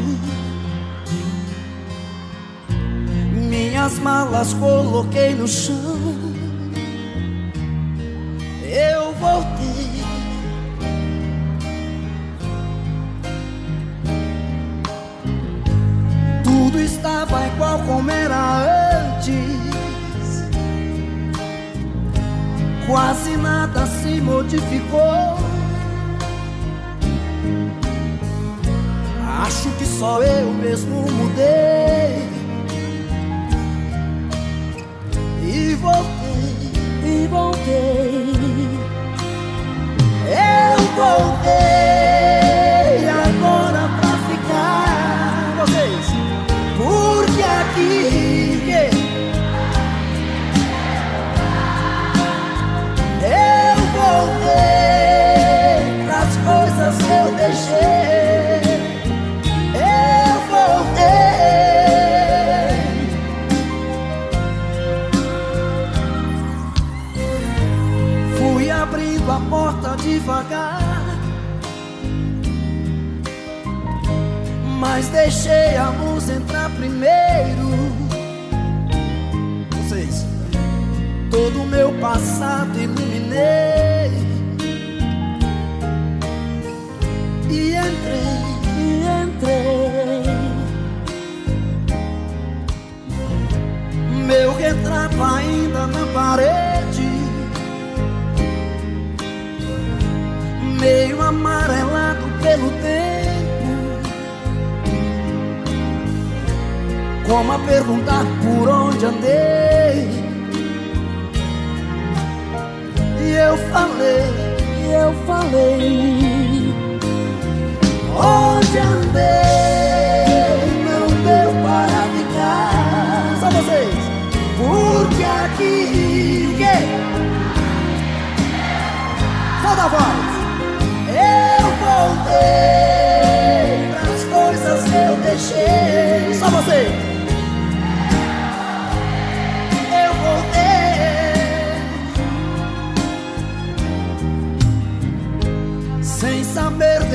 Minhas 3.33 3.99
malas 3.99 4.53
coloquei 4.53 5.35
no 5.35 5.47
chão. 5.47 6.15
Eu 8.63 9.13
voltei. 9.15 9.95
Tudo 16.43 16.79
estava 16.79 17.47
igual 17.47 17.79
como 17.79 18.14
Quase 23.15 23.37
nada 23.37 23.85
se 23.87 24.19
modificou. 24.19 25.39
Acho 29.41 29.69
que 29.77 29.85
só 29.85 30.21
eu 30.21 30.51
mesmo 30.51 31.09
mudei. 31.09 32.04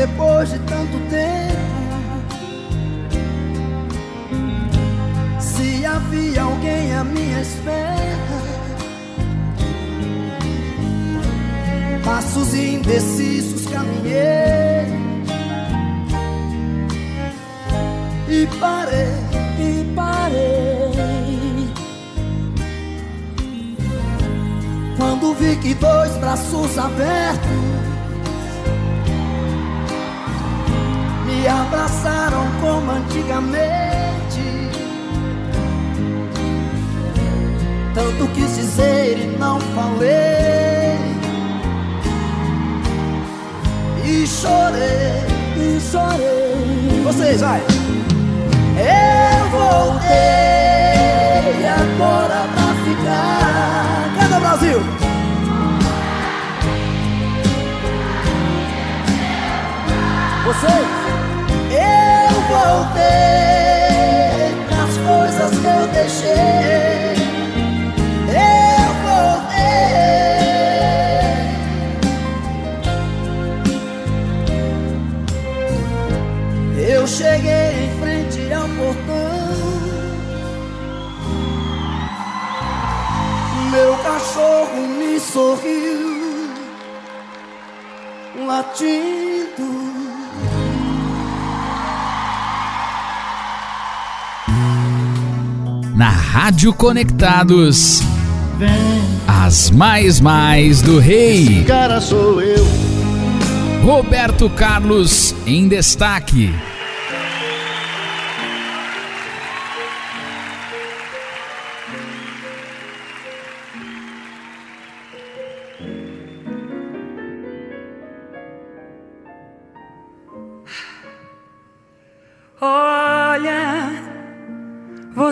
Depois 0.01 0.49
de 0.49 0.59
tanto 0.61 0.99
tempo 1.11 1.61
se 5.39 5.85
havia 5.85 6.43
alguém 6.43 6.95
à 6.95 7.05
minha 7.05 7.43
espera. 7.43 8.01
Passos 12.03 12.55
indecisos 12.55 13.67
caminhei 13.67 14.87
e 18.27 18.47
parei, 18.59 19.13
e 19.59 19.93
parei. 19.95 21.69
Quando 24.97 25.35
vi 25.35 25.57
que 25.57 25.75
dois 25.75 26.17
braços 26.17 26.79
abertos 26.79 27.70
abraçaram 31.47 32.47
como 32.61 32.91
antigamente. 32.93 33.71
Tanto 37.95 38.27
quis 38.29 38.57
dizer 38.57 39.19
e 39.19 39.37
não 39.39 39.61
falei. 39.75 40.99
E 44.05 44.27
chorei, 44.27 45.25
e 45.57 45.81
chorei. 45.81 47.03
Vocês, 47.05 47.41
vai. 47.41 47.61
Eu 48.77 49.51
voltei 49.51 50.11
agora 51.67 52.47
pra 52.55 52.69
ficar. 52.85 54.11
Canta 54.19 54.41
Brasil! 54.41 54.81
Vocês, 60.47 61.00
Eu 61.71 62.33
voltei 62.51 63.01
pras 64.69 64.95
coisas 65.07 65.51
que 65.59 65.67
eu 65.67 65.87
deixei. 65.93 67.15
Eu 68.29 68.91
voltei. 69.05 69.61
Eu 76.93 77.07
cheguei 77.07 77.85
em 77.85 77.91
frente 78.01 78.53
ao 78.53 78.69
portão. 78.69 79.51
Meu 83.71 83.97
cachorro 83.99 84.81
me 84.99 85.21
sorriu 85.21 86.51
latindo. 88.45 89.40
Na 96.01 96.09
Rádio 96.09 96.73
Conectados, 96.73 98.01
as 99.29 99.71
mais 99.71 100.19
mais 100.19 100.81
do 100.81 100.99
rei. 100.99 101.43
Esse 101.43 101.65
cara 101.65 102.01
sou 102.01 102.41
eu. 102.41 102.67
Roberto 103.85 104.49
Carlos 104.49 105.35
em 105.47 105.69
destaque. 105.69 106.55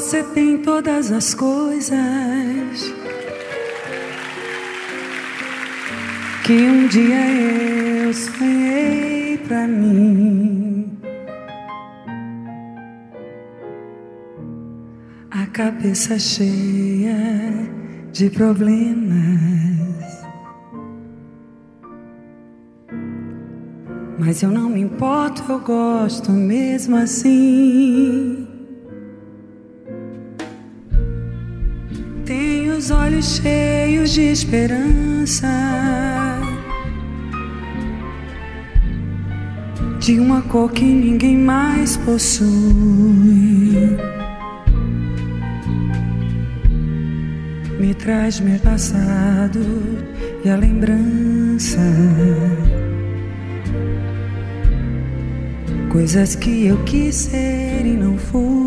Você 0.08 0.22
tem 0.22 0.56
todas 0.62 1.12
as 1.12 1.34
coisas 1.34 1.92
que 6.46 6.54
um 6.54 6.88
dia 6.88 7.30
eu 8.06 8.14
sonhei 8.14 9.36
pra 9.46 9.68
mim. 9.68 10.98
A 15.30 15.44
cabeça 15.48 16.18
cheia 16.18 17.52
de 18.10 18.30
problemas. 18.30 19.04
Mas 24.18 24.42
eu 24.42 24.48
não 24.48 24.70
me 24.70 24.80
importo, 24.80 25.42
eu 25.52 25.60
gosto 25.60 26.32
mesmo 26.32 26.96
assim. 26.96 28.47
Os 32.88 32.90
olhos 32.90 33.36
cheios 33.36 34.12
de 34.12 34.22
esperança. 34.22 35.46
De 40.00 40.18
uma 40.18 40.40
cor 40.42 40.72
que 40.72 40.84
ninguém 40.84 41.36
mais 41.36 41.98
possui. 41.98 42.48
Me 47.78 47.92
traz 47.94 48.40
meu 48.40 48.58
passado 48.60 49.60
e 50.42 50.48
a 50.48 50.56
lembrança. 50.56 51.82
Coisas 55.90 56.34
que 56.36 56.66
eu 56.66 56.82
quis 56.84 57.14
ser 57.14 57.84
e 57.84 57.96
não 57.98 58.16
fui. 58.16 58.57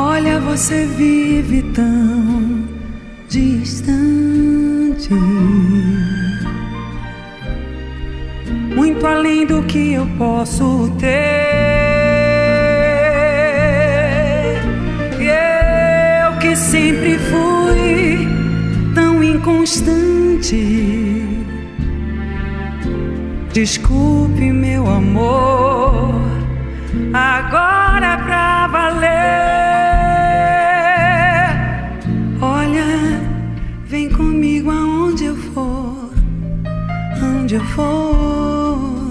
Olha, 0.00 0.38
você 0.38 0.86
vive 0.86 1.60
tão 1.74 2.68
distante, 3.28 5.12
muito 8.76 9.04
além 9.04 9.44
do 9.44 9.60
que 9.64 9.94
eu 9.94 10.06
posso 10.16 10.88
ter. 11.00 11.08
E 15.18 15.26
eu 15.26 16.38
que 16.38 16.54
sempre 16.54 17.18
fui 17.18 18.28
tão 18.94 19.20
inconstante. 19.20 21.26
Desculpe, 23.52 24.52
meu 24.52 24.88
amor, 24.88 26.14
agora 27.12 28.16
pra 28.18 28.68
valer. 28.68 29.17
Eu 37.58 37.64
for, 37.64 39.10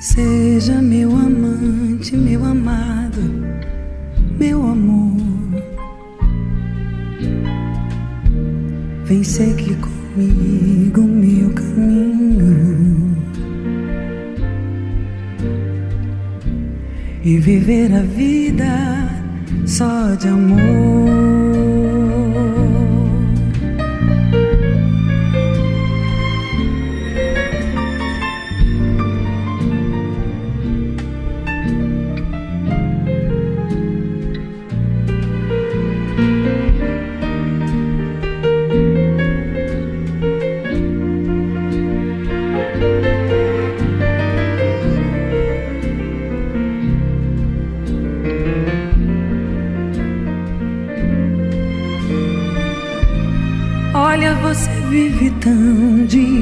seja 0.00 0.82
meu 0.82 1.10
amante, 1.10 2.16
meu 2.16 2.44
amado, 2.44 3.22
meu 4.38 4.60
amor. 4.62 5.14
Vem 9.04 9.22
seguir 9.22 9.76
comigo 9.76 11.02
meu 11.02 11.50
caminho 11.50 13.16
e 17.22 17.38
viver 17.38 17.94
a 17.94 18.02
vida 18.02 18.64
só 19.64 20.14
de 20.16 20.28
amor. 20.28 21.43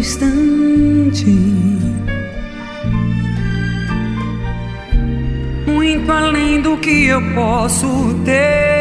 Distante. 0.02 1.30
Muito 5.64 6.10
além 6.10 6.60
do 6.60 6.76
que 6.78 7.06
eu 7.06 7.22
posso 7.34 7.86
ter. 8.24 8.71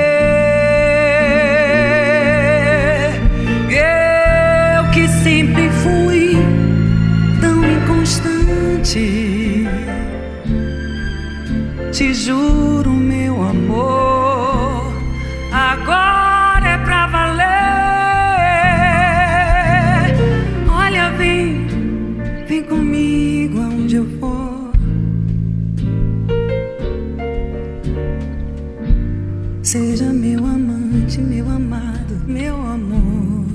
Seja 29.64 30.12
meu 30.12 30.44
amante, 30.44 31.22
meu 31.22 31.48
amado, 31.48 32.20
meu 32.26 32.56
amor. 32.56 33.46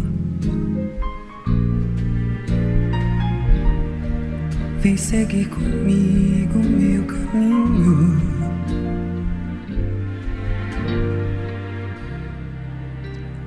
Vem 4.80 4.96
seguir 4.96 5.48
comigo 5.48 6.58
meu 6.60 7.04
caminho. 7.06 8.22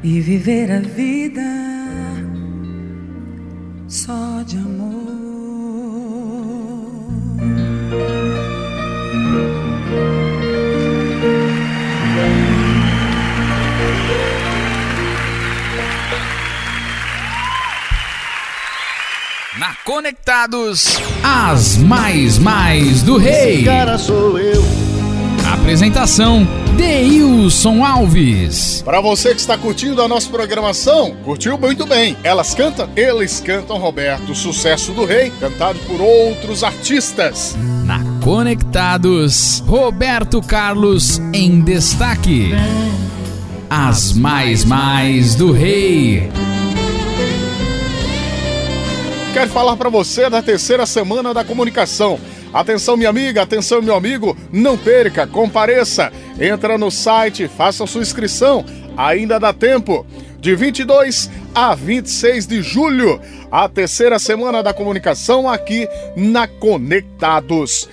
E 0.03 0.19
viver 0.19 0.69
a 0.69 0.79
vida 0.81 1.58
Conectados 19.99 20.97
às 21.21 21.75
mais 21.75 22.39
mais 22.39 23.03
do 23.03 23.17
rei. 23.17 23.55
Esse 23.55 23.63
cara 23.65 23.97
sou 23.97 24.39
eu. 24.39 24.63
Apresentação 25.51 26.47
Deilson 26.77 27.83
Alves. 27.83 28.81
Para 28.81 29.01
você 29.01 29.35
que 29.35 29.41
está 29.41 29.57
curtindo 29.57 30.01
a 30.01 30.07
nossa 30.07 30.29
programação, 30.29 31.17
curtiu 31.25 31.57
muito 31.57 31.85
bem. 31.85 32.15
Elas 32.23 32.55
cantam, 32.55 32.89
eles 32.95 33.41
cantam 33.41 33.77
Roberto, 33.77 34.33
sucesso 34.33 34.93
do 34.93 35.03
rei, 35.03 35.33
cantado 35.37 35.77
por 35.79 35.99
outros 35.99 36.63
artistas. 36.63 37.57
Na 37.83 37.99
Conectados, 38.23 39.61
Roberto 39.67 40.41
Carlos 40.41 41.19
em 41.33 41.59
destaque. 41.59 42.53
As 43.69 44.13
mais 44.13 44.63
mais 44.63 45.35
do 45.35 45.51
rei. 45.51 46.31
Quero 49.33 49.51
falar 49.51 49.77
para 49.77 49.89
você 49.89 50.27
da 50.27 50.41
terceira 50.41 50.85
semana 50.87 51.33
da 51.33 51.45
comunicação. 51.45 52.19
Atenção, 52.51 52.97
minha 52.97 53.09
amiga, 53.09 53.43
atenção, 53.43 53.79
meu 53.79 53.95
amigo, 53.95 54.35
não 54.51 54.75
perca, 54.75 55.27
compareça. 55.27 56.11
Entra 56.39 56.79
no 56.79 56.89
site, 56.89 57.47
faça 57.47 57.85
sua 57.85 58.01
inscrição, 58.01 58.65
ainda 58.97 59.39
dá 59.39 59.53
tempo. 59.53 60.05
De 60.39 60.55
22 60.55 61.29
a 61.53 61.75
26 61.75 62.47
de 62.47 62.61
julho, 62.61 63.21
a 63.51 63.69
terceira 63.69 64.17
semana 64.17 64.63
da 64.63 64.73
comunicação 64.73 65.49
aqui 65.49 65.87
na 66.15 66.47
Conectados. 66.47 67.87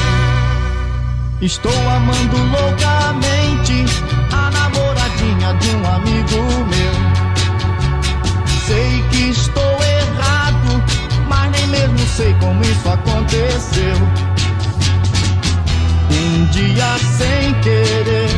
Estou 1.41 1.71
amando 1.89 2.37
loucamente 2.37 3.85
a 4.31 4.49
namoradinha 4.51 5.53
de 5.55 5.69
um 5.75 5.85
amigo 5.85 6.41
meu. 6.69 6.93
Sei 8.65 9.03
que 9.11 9.29
estou 9.29 9.63
errado, 9.63 10.83
mas 11.27 11.51
nem 11.51 11.67
mesmo 11.67 11.99
sei 12.15 12.33
como 12.39 12.61
isso 12.61 12.89
aconteceu. 12.89 14.28
Um 16.39 16.45
dia 16.45 16.95
sem 17.17 17.53
querer, 17.55 18.29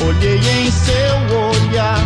olhei 0.00 0.38
em 0.38 0.70
seu 0.72 1.38
olhar 1.38 2.00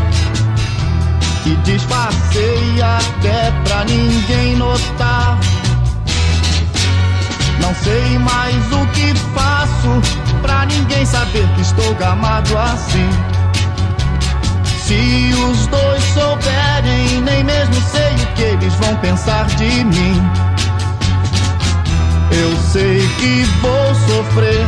e 1.46 1.56
disfarcei 1.64 2.82
até 2.82 3.50
pra 3.64 3.82
ninguém 3.86 4.56
notar. 4.56 5.38
Não 7.62 7.74
sei 7.76 8.18
mais 8.18 8.72
o 8.72 8.86
que 8.88 9.14
faço 9.34 10.42
pra 10.42 10.66
ninguém 10.66 11.06
saber 11.06 11.48
que 11.54 11.62
estou 11.62 11.94
gamado 11.94 12.58
assim. 12.58 13.08
Se 14.84 15.32
os 15.48 15.66
dois 15.68 16.02
souberem, 16.12 17.22
nem 17.22 17.42
mesmo 17.42 17.74
sei 17.90 18.14
o 18.22 18.26
que 18.34 18.42
eles 18.42 18.74
vão 18.74 18.94
pensar 18.96 19.46
de 19.46 19.82
mim. 19.82 20.51
Eu 22.40 22.56
sei 22.72 23.00
que 23.18 23.44
vou 23.60 23.94
sofrer, 23.94 24.66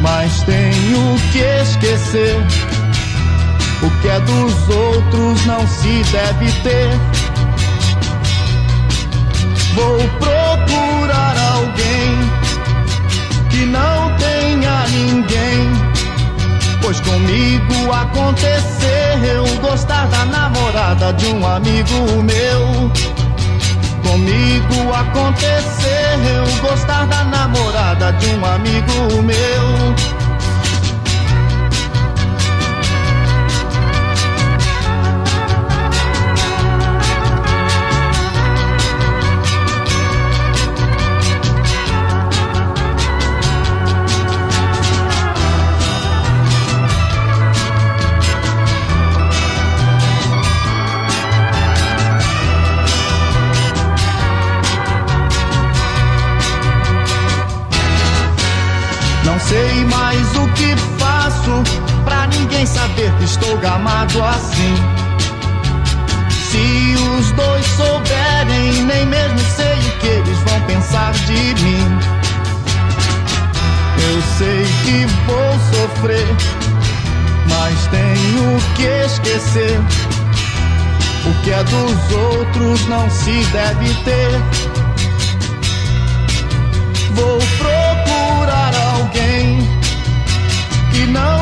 mas 0.00 0.42
tenho 0.42 1.16
que 1.32 1.38
esquecer. 1.38 2.36
O 3.82 3.90
que 4.00 4.08
é 4.08 4.20
dos 4.20 4.68
outros 4.68 5.46
não 5.46 5.66
se 5.66 6.02
deve 6.12 6.52
ter. 6.62 6.90
Vou 9.74 9.98
procurar 10.18 11.36
alguém 11.54 12.18
que 13.50 13.64
não 13.66 14.14
tenha 14.18 14.86
ninguém. 14.88 15.72
Pois 16.82 17.00
comigo 17.00 17.92
aconteceu 17.92 18.82
gostar 19.72 20.06
da 20.08 20.26
namorada 20.26 21.14
de 21.14 21.26
um 21.28 21.46
amigo 21.46 22.22
meu. 22.22 22.51
Comigo 24.22 24.94
aconteceu 24.94 26.60
gostar 26.60 27.06
da 27.06 27.24
namorada 27.24 28.12
de 28.12 28.26
um 28.28 28.46
amigo 28.46 29.20
meu. 29.20 30.11
Ninguém 62.62 62.66
saber 62.66 63.12
que 63.18 63.24
estou 63.24 63.56
gamado 63.58 64.22
assim. 64.24 64.74
Se 66.30 66.94
os 67.18 67.32
dois 67.32 67.66
souberem, 67.66 68.82
nem 68.84 69.06
mesmo 69.06 69.38
sei 69.56 69.78
o 69.78 69.98
que 69.98 70.06
eles 70.06 70.38
vão 70.38 70.60
pensar 70.62 71.12
de 71.12 71.62
mim. 71.62 71.98
Eu 74.04 74.22
sei 74.38 74.64
que 74.84 75.06
vou 75.26 75.52
sofrer, 75.72 76.26
mas 77.48 77.86
tenho 77.88 78.60
que 78.76 78.82
esquecer. 79.06 79.80
O 81.24 81.42
que 81.42 81.50
é 81.52 81.62
dos 81.64 82.12
outros 82.12 82.86
não 82.88 83.08
se 83.10 83.44
deve 83.52 83.94
ter. 84.04 84.42
Vou 87.14 87.38
procurar 87.58 88.72
alguém 88.94 89.68
que 90.92 91.06
não 91.06 91.41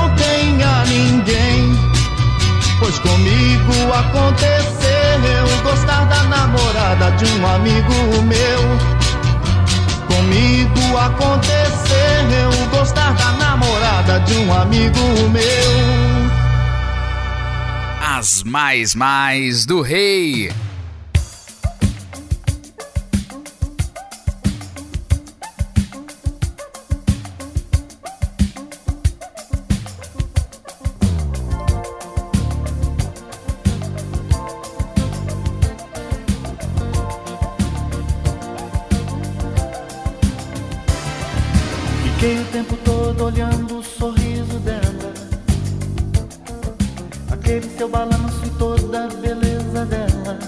ninguém. 1.00 1.72
Pois 2.78 2.98
comigo 2.98 3.92
aconteceu 3.92 4.70
gostar 5.62 6.04
da 6.06 6.22
namorada 6.24 7.10
de 7.12 7.24
um 7.26 7.46
amigo 7.46 8.22
meu. 8.22 8.60
Comigo 10.06 10.96
aconteceu 10.96 12.50
gostar 12.70 13.12
da 13.14 13.32
namorada 13.32 14.20
de 14.20 14.34
um 14.34 14.52
amigo 14.52 15.00
meu. 15.30 16.30
As 18.00 18.42
mais 18.42 18.94
mais 18.94 19.64
do 19.64 19.80
rei. 19.80 20.50
tempo 42.60 42.76
todo 42.84 43.24
olhando 43.24 43.78
o 43.78 43.82
sorriso 43.82 44.58
dela, 44.58 45.14
aquele 47.30 47.66
seu 47.70 47.88
balanço 47.88 48.44
e 48.44 48.50
toda 48.58 49.04
a 49.04 49.08
beleza 49.08 49.86
dela. 49.86 50.38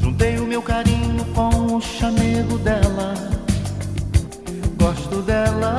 Juntei 0.00 0.38
o 0.38 0.46
meu 0.46 0.62
carinho 0.62 1.22
com 1.34 1.76
o 1.76 1.80
chamego 1.82 2.56
dela. 2.58 3.12
Gosto 4.78 5.20
dela. 5.20 5.76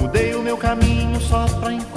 Mudei 0.00 0.34
o 0.34 0.42
meu 0.42 0.56
caminho 0.56 1.20
só 1.20 1.46
pra 1.60 1.74
encontrar 1.74 1.91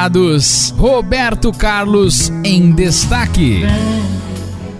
convidados, 0.00 0.74
Roberto 0.78 1.52
Carlos 1.52 2.30
em 2.42 2.70
destaque. 2.70 3.62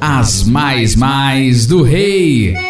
As 0.00 0.44
mais 0.44 0.96
mais 0.96 1.66
do 1.66 1.82
rei. 1.82 2.69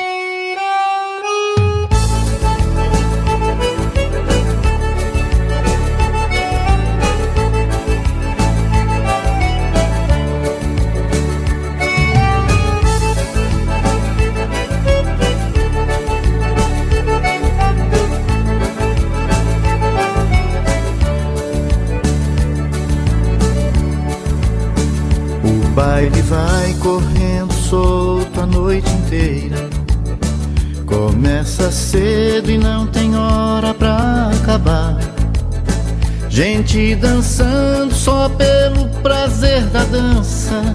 Baile 26.01 26.23
vai 26.23 26.75
correndo 26.75 27.53
solto 27.53 28.41
a 28.41 28.47
noite 28.47 28.91
inteira. 28.91 29.69
Começa 30.87 31.71
cedo 31.71 32.51
e 32.51 32.57
não 32.57 32.87
tem 32.87 33.15
hora 33.15 33.75
pra 33.75 34.31
acabar. 34.31 34.97
Gente 36.31 36.95
dançando 36.95 37.93
só 37.95 38.31
pelo 38.31 38.89
prazer 39.03 39.63
da 39.67 39.85
dança. 39.85 40.75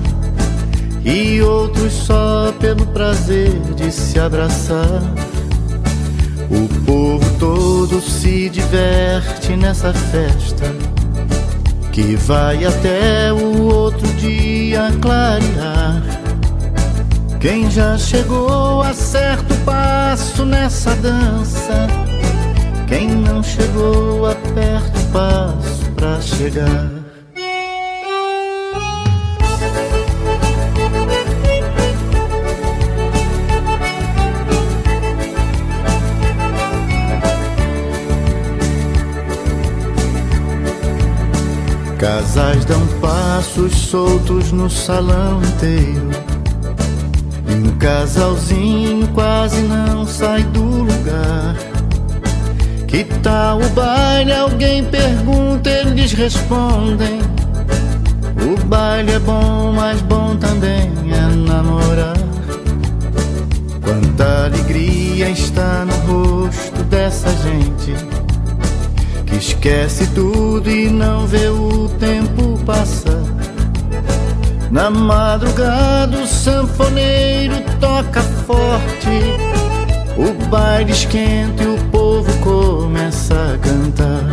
E 1.04 1.42
outros 1.42 1.94
só 1.94 2.54
pelo 2.60 2.86
prazer 2.88 3.60
de 3.76 3.92
se 3.92 4.20
abraçar. 4.20 5.02
O 6.52 6.68
povo 6.86 7.40
todo 7.40 8.00
se 8.00 8.48
diverte 8.50 9.56
nessa 9.56 9.92
festa 9.92 10.95
que 11.96 12.18
vai 12.18 12.66
até 12.66 13.32
o 13.32 13.68
outro 13.74 14.06
dia 14.16 14.92
clarear. 15.02 16.04
Quem 17.40 17.72
já 17.72 17.98
chegou 17.98 18.82
acerta 18.82 19.54
o 19.54 19.58
passo 19.60 20.46
nessa 20.46 20.94
dança. 20.98 21.88
Quem 22.86 23.08
não 23.08 23.42
chegou 23.42 24.30
aperta 24.30 25.00
o 25.00 25.12
passo 25.14 25.90
pra 25.96 26.20
chegar. 26.20 27.05
Casais 41.98 42.66
dão 42.66 42.86
passos 43.00 43.74
soltos 43.74 44.52
no 44.52 44.70
salão 44.70 45.42
inteiro. 45.42 46.10
E 47.48 47.54
um 47.54 47.78
casalzinho 47.78 49.08
quase 49.10 49.62
não 49.62 50.06
sai 50.06 50.44
do 50.44 50.62
lugar. 50.62 51.56
Que 52.86 53.06
tal 53.24 53.62
o 53.62 53.70
baile? 53.70 54.34
Alguém 54.34 54.84
pergunta, 54.84 55.70
eles 55.70 56.12
respondem. 56.12 57.22
O 58.42 58.66
baile 58.66 59.14
é 59.14 59.20
bom, 59.20 59.72
mas 59.74 60.02
bom 60.02 60.36
também 60.36 60.92
é 61.14 61.36
namorar. 61.48 62.18
Quanta 63.82 64.46
alegria 64.46 65.30
está 65.30 65.86
no 65.86 66.44
rosto 66.44 66.84
dessa 66.84 67.30
gente 67.38 68.25
esquece 69.38 70.08
tudo 70.08 70.70
e 70.70 70.90
não 70.90 71.26
vê 71.28 71.48
o 71.50 71.90
tempo 72.00 72.60
passar. 72.66 73.24
Na 74.72 74.90
madrugada 74.90 76.18
o 76.18 76.28
sanfoneiro 76.28 77.56
toca 77.80 78.22
forte, 78.46 79.10
o 80.18 80.34
baile 80.48 80.92
esquenta 80.92 81.64
e 81.64 81.68
o 81.68 81.78
povo 81.92 82.32
começa 82.40 83.54
a 83.54 83.58
cantar. 83.58 84.24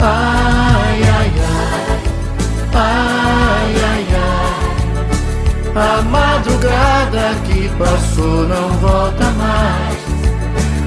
Ai, 0.00 1.02
ai, 1.02 1.32
ai, 1.38 2.00
ai, 2.74 3.74
ai, 3.82 4.06
ai, 4.14 4.40
a 5.76 6.02
madrugada 6.02 7.34
que 7.46 7.68
passou 7.78 8.48
não 8.48 8.68
volta 8.78 9.24
mais. 9.30 9.98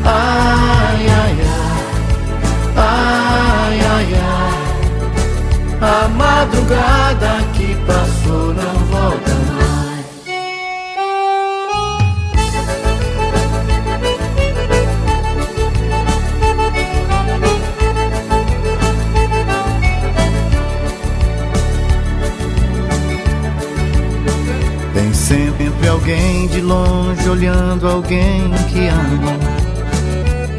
Ai, 0.06 1.08
ai. 1.10 1.23
A 5.84 6.08
madrugada 6.08 7.44
que 7.54 7.76
passou 7.86 8.54
não 8.54 8.74
volta 8.86 9.32
mais. 9.54 10.06
Tem 24.94 25.14
sempre 25.14 25.88
alguém 25.90 26.48
de 26.48 26.62
longe 26.62 27.28
olhando 27.28 27.90
alguém 27.90 28.52
que 28.70 28.88
ama. 28.88 29.38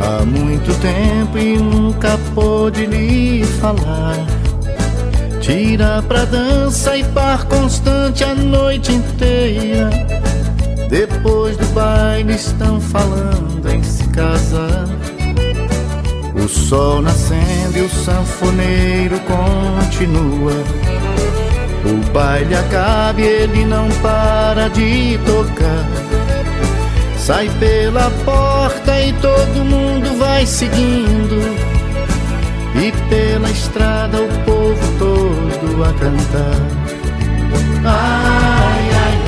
Há 0.00 0.24
muito 0.26 0.74
tempo 0.80 1.38
e 1.38 1.56
nunca 1.56 2.18
pôde 2.34 2.84
lhe 2.84 3.42
falar. 3.58 4.33
Tira 5.44 6.02
pra 6.08 6.24
dança 6.24 6.96
e 6.96 7.04
par 7.04 7.44
constante 7.44 8.24
a 8.24 8.34
noite 8.34 8.92
inteira. 8.92 9.90
Depois 10.88 11.54
do 11.58 11.66
baile 11.74 12.32
estão 12.32 12.80
falando 12.80 13.68
em 13.70 13.82
se 13.82 14.04
casar. 14.08 14.88
O 16.34 16.48
sol 16.48 17.02
nascendo 17.02 17.76
e 17.76 17.82
o 17.82 17.90
sanfoneiro 17.90 19.20
continua. 19.20 20.54
O 21.84 22.10
baile 22.10 22.54
acaba 22.54 23.20
e 23.20 23.24
ele 23.24 23.66
não 23.66 23.90
para 24.00 24.68
de 24.68 25.20
tocar. 25.26 25.86
Sai 27.18 27.50
pela 27.60 28.10
porta 28.24 28.98
e 28.98 29.12
todo 29.12 29.62
mundo 29.62 30.18
vai 30.18 30.46
seguindo. 30.46 31.74
E 32.76 32.90
pela 33.10 33.50
estrada 33.50 34.22
o 34.22 34.28
povo 34.46 34.98
todo 34.98 35.03
a 35.82 35.92
cantar. 36.00 36.60
Ai, 37.84 38.84
ai, 39.02 39.18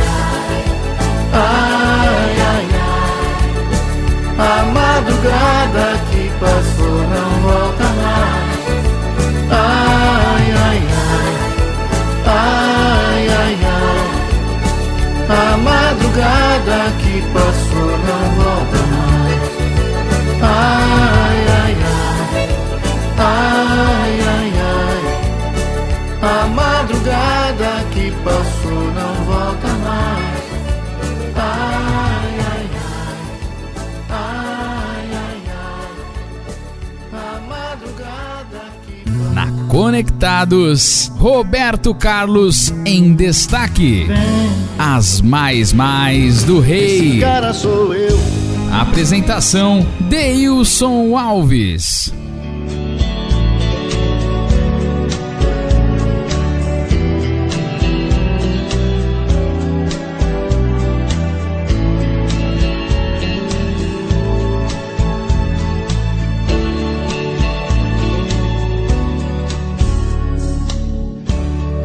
ai, 1.32 1.48
ai, 2.40 2.40
ai. 2.52 2.66
A 4.38 4.62
madrugada 4.76 5.86
que 6.10 6.22
passou 6.40 6.96
não 7.12 7.30
volta 7.46 7.86
mais. 8.00 8.64
Ai, 9.50 10.46
ai, 10.66 10.80
ai, 11.16 11.34
ai, 12.26 13.22
ai, 13.40 13.54
ai. 13.64 14.08
A 15.28 15.56
madrugada 15.56 16.78
que 17.00 17.05
Conectados, 39.86 41.12
Roberto 41.16 41.94
Carlos 41.94 42.74
em 42.84 43.14
destaque. 43.14 44.08
As 44.76 45.20
mais 45.20 45.72
mais 45.72 46.42
do 46.42 46.58
rei. 46.58 47.20
cara 47.20 47.54
sou 47.54 47.94
eu. 47.94 48.18
Apresentação 48.72 49.86
Deilson 50.00 51.16
Alves. 51.16 52.12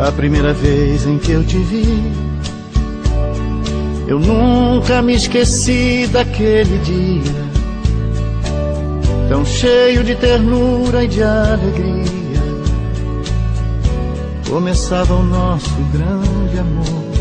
A 0.02 0.12
primeira 0.12 0.52
vez 0.52 1.06
em 1.06 1.20
que 1.20 1.32
eu 1.32 1.43
te 1.43 1.60
vi, 1.60 2.12
eu 4.08 4.20
nunca 4.20 4.99
me 4.99 5.14
esqueci 5.14 6.08
daquele 6.12 6.80
dia, 6.80 7.45
tão 9.30 9.45
cheio 9.45 10.04
de 10.04 10.16
ternura 10.16 11.04
e 11.04 11.08
de 11.08 11.22
alegria. 11.22 12.41
Começava 14.49 15.14
o 15.14 15.24
nosso 15.24 15.70
grande 15.93 16.58
amor. 16.58 17.12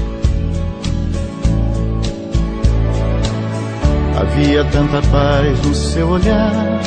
Havia 4.19 4.65
tanta 4.65 5.03
paz 5.09 5.67
no 5.67 5.75
seu 5.75 6.09
olhar 6.09 6.81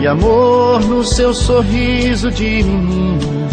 e 0.00 0.06
amor 0.06 0.80
no 0.82 1.02
seu 1.02 1.34
sorriso 1.34 2.30
de 2.30 2.62
menina. 2.62 3.47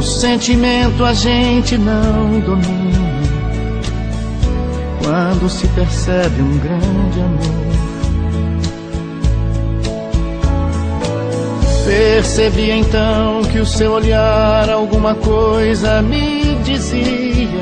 O 0.00 0.02
sentimento 0.02 1.04
a 1.04 1.12
gente 1.12 1.76
não 1.76 2.40
domina 2.40 3.20
quando 5.04 5.46
se 5.50 5.68
percebe 5.68 6.40
um 6.40 6.58
grande 6.58 7.20
amor. 7.20 7.60
Percebi 11.84 12.70
então 12.70 13.42
que 13.52 13.58
o 13.58 13.66
seu 13.66 13.92
olhar 13.92 14.70
alguma 14.70 15.14
coisa 15.16 16.00
me 16.00 16.54
dizia. 16.64 17.60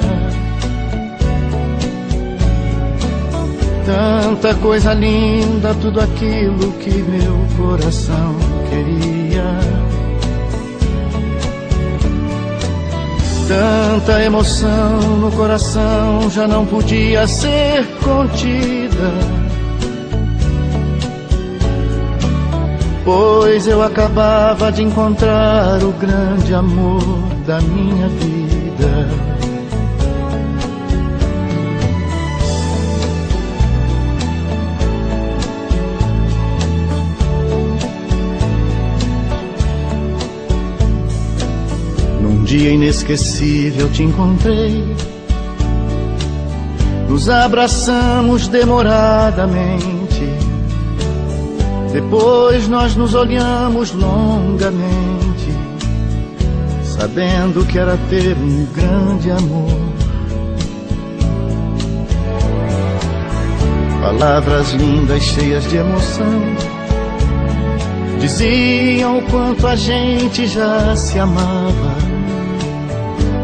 Tanta 3.85 4.55
coisa 4.55 4.95
linda, 4.95 5.75
tudo 5.75 6.01
aquilo 6.01 6.71
que 6.75 7.03
meu 7.03 7.37
coração 7.57 8.37
queria. 8.71 9.88
Tanta 13.49 14.23
emoção 14.23 15.01
no 15.21 15.33
coração 15.33 16.29
já 16.31 16.47
não 16.47 16.67
podia 16.67 17.27
ser 17.27 17.83
contida. 18.05 19.11
Pois 23.07 23.67
eu 23.67 23.83
acabava 23.83 24.71
de 24.71 24.83
encontrar 24.83 25.83
o 25.83 25.93
grande 25.93 26.53
amor 26.53 27.01
da 27.47 27.59
minha 27.63 28.07
vida. 28.09 29.38
Dia 42.49 42.71
inesquecível 42.71 43.91
te 43.91 44.03
encontrei. 44.03 44.83
Nos 47.07 47.29
abraçamos 47.29 48.49
demoradamente. 48.49 49.99
Depois 51.93 52.67
nós 52.67 52.97
nos 52.97 53.15
olhamos 53.15 53.93
longamente, 53.93 55.53
sabendo 56.85 57.67
que 57.67 57.79
era 57.79 57.99
ter 58.09 58.35
um 58.39 58.67
grande 58.75 59.31
amor. 59.31 59.79
Palavras 64.01 64.73
lindas, 64.73 65.23
cheias 65.23 65.69
de 65.69 65.77
emoção, 65.77 66.43
diziam 68.19 69.19
o 69.19 69.23
quanto 69.31 69.67
a 69.67 69.77
gente 69.77 70.47
já 70.47 70.97
se 70.97 71.19
amava 71.19 72.18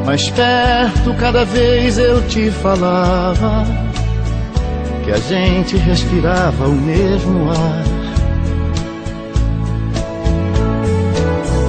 mais 0.04 0.30
perto 0.30 1.14
cada 1.18 1.44
vez 1.44 1.98
eu 1.98 2.20
te 2.28 2.50
falava 2.50 3.64
que 5.04 5.10
a 5.10 5.18
gente 5.18 5.76
respirava 5.76 6.66
o 6.68 6.72
mesmo 6.74 7.50
ar. 7.50 7.84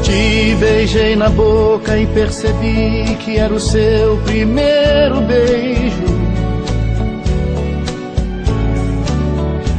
Te 0.04 0.56
beijei 0.56 1.16
na 1.16 1.30
boca 1.30 1.98
e 1.98 2.06
percebi 2.08 3.16
que 3.20 3.38
era 3.38 3.54
o 3.54 3.60
seu 3.60 4.18
primeiro 4.18 5.22
beijo. 5.22 6.16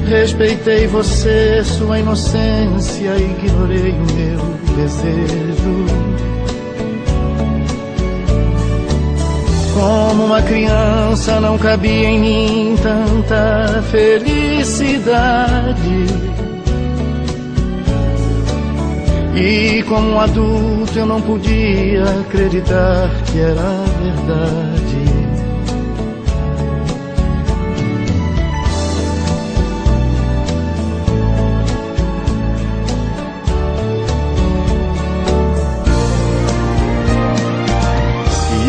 Respeitei 0.08 0.86
você, 0.86 1.64
sua 1.64 1.98
inocência, 1.98 3.16
ignorei 3.16 3.92
o 3.92 4.12
meu 4.12 4.76
desejo. 4.76 6.35
Como 9.76 10.24
uma 10.24 10.40
criança 10.40 11.38
não 11.38 11.58
cabia 11.58 12.08
em 12.08 12.18
mim 12.18 12.76
tanta 12.82 13.82
felicidade. 13.90 15.36
E 19.34 19.82
como 19.82 20.12
um 20.12 20.20
adulto 20.20 20.98
eu 20.98 21.04
não 21.04 21.20
podia 21.20 22.04
acreditar 22.22 23.10
que 23.26 23.38
era 23.38 23.84
verdade. 24.00 24.85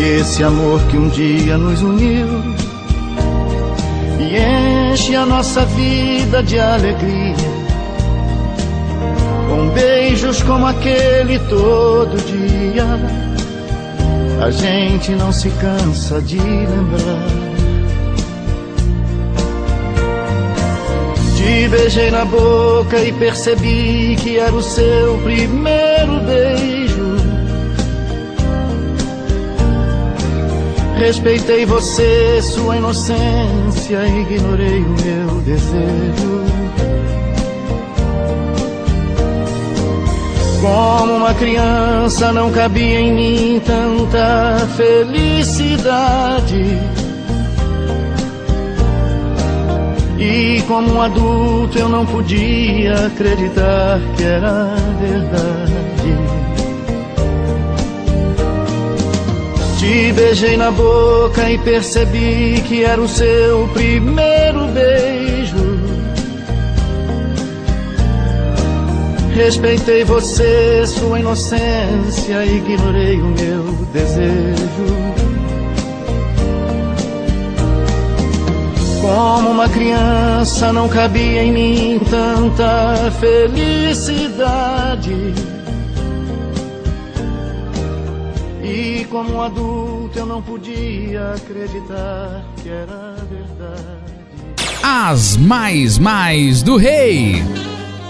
Esse 0.08 0.42
amor 0.42 0.80
que 0.84 0.96
um 0.96 1.08
dia 1.10 1.58
nos 1.58 1.82
uniu 1.82 2.26
e 4.18 4.90
enche 4.92 5.14
a 5.14 5.26
nossa 5.26 5.64
vida 5.66 6.42
de 6.42 6.58
alegria. 6.58 7.34
Com 9.48 9.68
beijos 9.70 10.42
como 10.42 10.66
aquele 10.66 11.38
todo 11.40 12.16
dia, 12.26 12.86
a 14.42 14.50
gente 14.50 15.12
não 15.12 15.30
se 15.30 15.50
cansa 15.50 16.22
de 16.22 16.38
lembrar. 16.38 17.26
Te 21.36 21.68
beijei 21.68 22.10
na 22.10 22.24
boca 22.24 22.98
e 22.98 23.12
percebi 23.12 24.16
que 24.20 24.38
era 24.38 24.54
o 24.54 24.62
seu 24.62 25.18
primeiro 25.18 26.20
beijo 26.26 26.77
Respeitei 30.98 31.64
você, 31.64 32.42
sua 32.42 32.76
inocência, 32.76 34.04
ignorei 34.06 34.80
o 34.80 34.90
meu 34.90 35.40
desejo. 35.42 36.38
Como 40.60 41.14
uma 41.14 41.32
criança 41.34 42.32
não 42.32 42.50
cabia 42.50 42.98
em 42.98 43.14
mim 43.14 43.62
tanta 43.64 44.66
felicidade. 44.76 46.64
E 50.18 50.60
como 50.66 50.94
um 50.94 51.00
adulto 51.00 51.78
eu 51.78 51.88
não 51.88 52.04
podia 52.04 53.06
acreditar 53.06 54.00
que 54.16 54.24
era 54.24 54.74
verdade. 55.00 55.67
Te 59.78 60.12
beijei 60.12 60.56
na 60.56 60.72
boca 60.72 61.48
e 61.48 61.56
percebi 61.58 62.60
que 62.66 62.82
era 62.84 63.00
o 63.00 63.06
seu 63.06 63.68
primeiro 63.68 64.66
beijo. 64.74 65.78
Respeitei 69.36 70.02
você, 70.02 70.84
sua 70.84 71.20
inocência, 71.20 72.44
ignorei 72.44 73.20
o 73.20 73.26
meu 73.26 73.62
desejo. 73.92 74.98
Como 79.00 79.50
uma 79.50 79.68
criança 79.68 80.72
não 80.72 80.88
cabia 80.88 81.44
em 81.44 81.52
mim 81.52 82.00
tanta 82.10 83.12
felicidade. 83.20 84.18
Como 89.10 89.34
um 89.34 89.42
adulto 89.42 90.18
eu 90.18 90.26
não 90.26 90.42
podia 90.42 91.32
acreditar 91.34 92.44
que 92.62 92.68
era 92.68 93.16
verdade. 93.30 94.08
As 94.82 95.36
mais 95.36 95.98
mais 95.98 96.62
do 96.62 96.76
rei. 96.76 97.42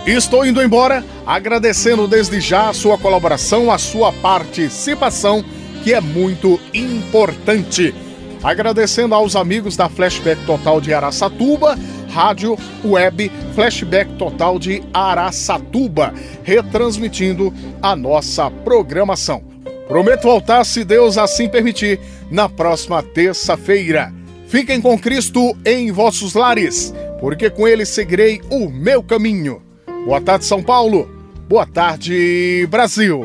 Estou 0.06 0.46
indo 0.46 0.62
embora, 0.62 1.04
agradecendo 1.26 2.08
desde 2.08 2.40
já 2.40 2.70
a 2.70 2.74
sua 2.74 2.96
colaboração, 2.96 3.70
a 3.70 3.78
sua 3.78 4.12
participação, 4.12 5.44
que 5.84 5.92
é 5.92 6.00
muito 6.00 6.58
importante. 6.72 7.94
Agradecendo 8.42 9.14
aos 9.14 9.36
amigos 9.36 9.76
da 9.76 9.88
Flashback 9.88 10.44
Total 10.46 10.80
de 10.80 10.94
Araçatuba, 10.94 11.76
rádio 12.10 12.56
web 12.84 13.30
Flashback 13.54 14.12
Total 14.14 14.58
de 14.58 14.82
Araçatuba, 14.94 16.14
retransmitindo 16.42 17.52
a 17.82 17.94
nossa 17.94 18.50
programação. 18.50 19.57
Prometo 19.88 20.24
voltar, 20.24 20.64
se 20.64 20.84
Deus 20.84 21.16
assim 21.16 21.48
permitir, 21.48 21.98
na 22.30 22.46
próxima 22.46 23.02
terça-feira. 23.02 24.12
Fiquem 24.46 24.82
com 24.82 24.98
Cristo 24.98 25.56
em 25.64 25.90
vossos 25.90 26.34
lares, 26.34 26.92
porque 27.20 27.48
com 27.48 27.66
ele 27.66 27.86
seguirei 27.86 28.40
o 28.50 28.68
meu 28.68 29.02
caminho. 29.02 29.62
Boa 30.04 30.20
tarde, 30.20 30.44
São 30.44 30.62
Paulo. 30.62 31.08
Boa 31.48 31.66
tarde, 31.66 32.68
Brasil. 32.70 33.24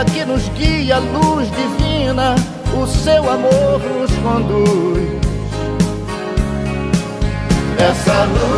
Que 0.00 0.24
nos 0.24 0.48
guia, 0.48 0.98
luz 0.98 1.48
divina, 1.50 2.34
o 2.74 2.86
seu 2.86 3.30
amor 3.30 3.78
nos 3.78 4.10
conduz. 4.16 5.20
Essa 7.78 8.24
luz, 8.24 8.54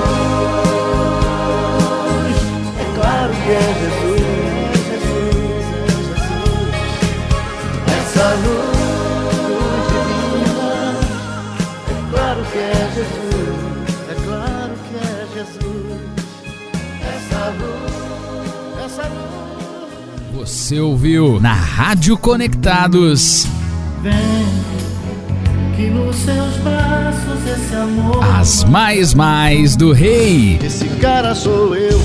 é 2.81 2.85
claro 2.95 3.33
que 3.45 3.51
é 3.51 3.75
Jesus. 3.83 4.23
Essa 7.99 8.29
luz 8.45 9.85
divina, 9.91 10.73
é 11.91 11.95
claro 12.15 12.43
que 12.51 12.59
é 12.59 12.63
Jesus. 12.95 13.25
Você 20.35 20.81
ouviu 20.81 21.39
na 21.41 21.53
Rádio 21.55 22.19
Conectados. 22.19 23.47
Vem, 24.03 24.13
que 25.77 25.89
nos 25.89 26.17
seus 26.17 26.57
braços 26.57 27.47
esse 27.47 27.75
amor. 27.77 28.25
As 28.41 28.65
mais 28.65 29.15
mais 29.15 29.77
do 29.77 29.93
rei. 29.93 30.59
Esse 30.61 30.89
cara 31.01 31.37
sou 31.37 31.77
eu. 31.77 32.01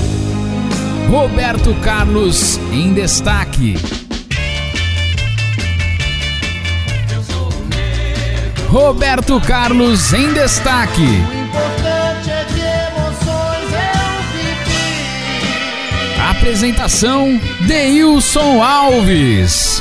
Roberto 1.10 1.74
Carlos 1.82 2.60
em 2.72 2.94
destaque. 2.94 3.74
Roberto 8.68 9.40
Carlos 9.40 10.12
em 10.12 10.32
destaque. 10.32 11.39
Apresentação 16.40 17.38
Deilson 17.66 18.62
Alves. 18.62 19.79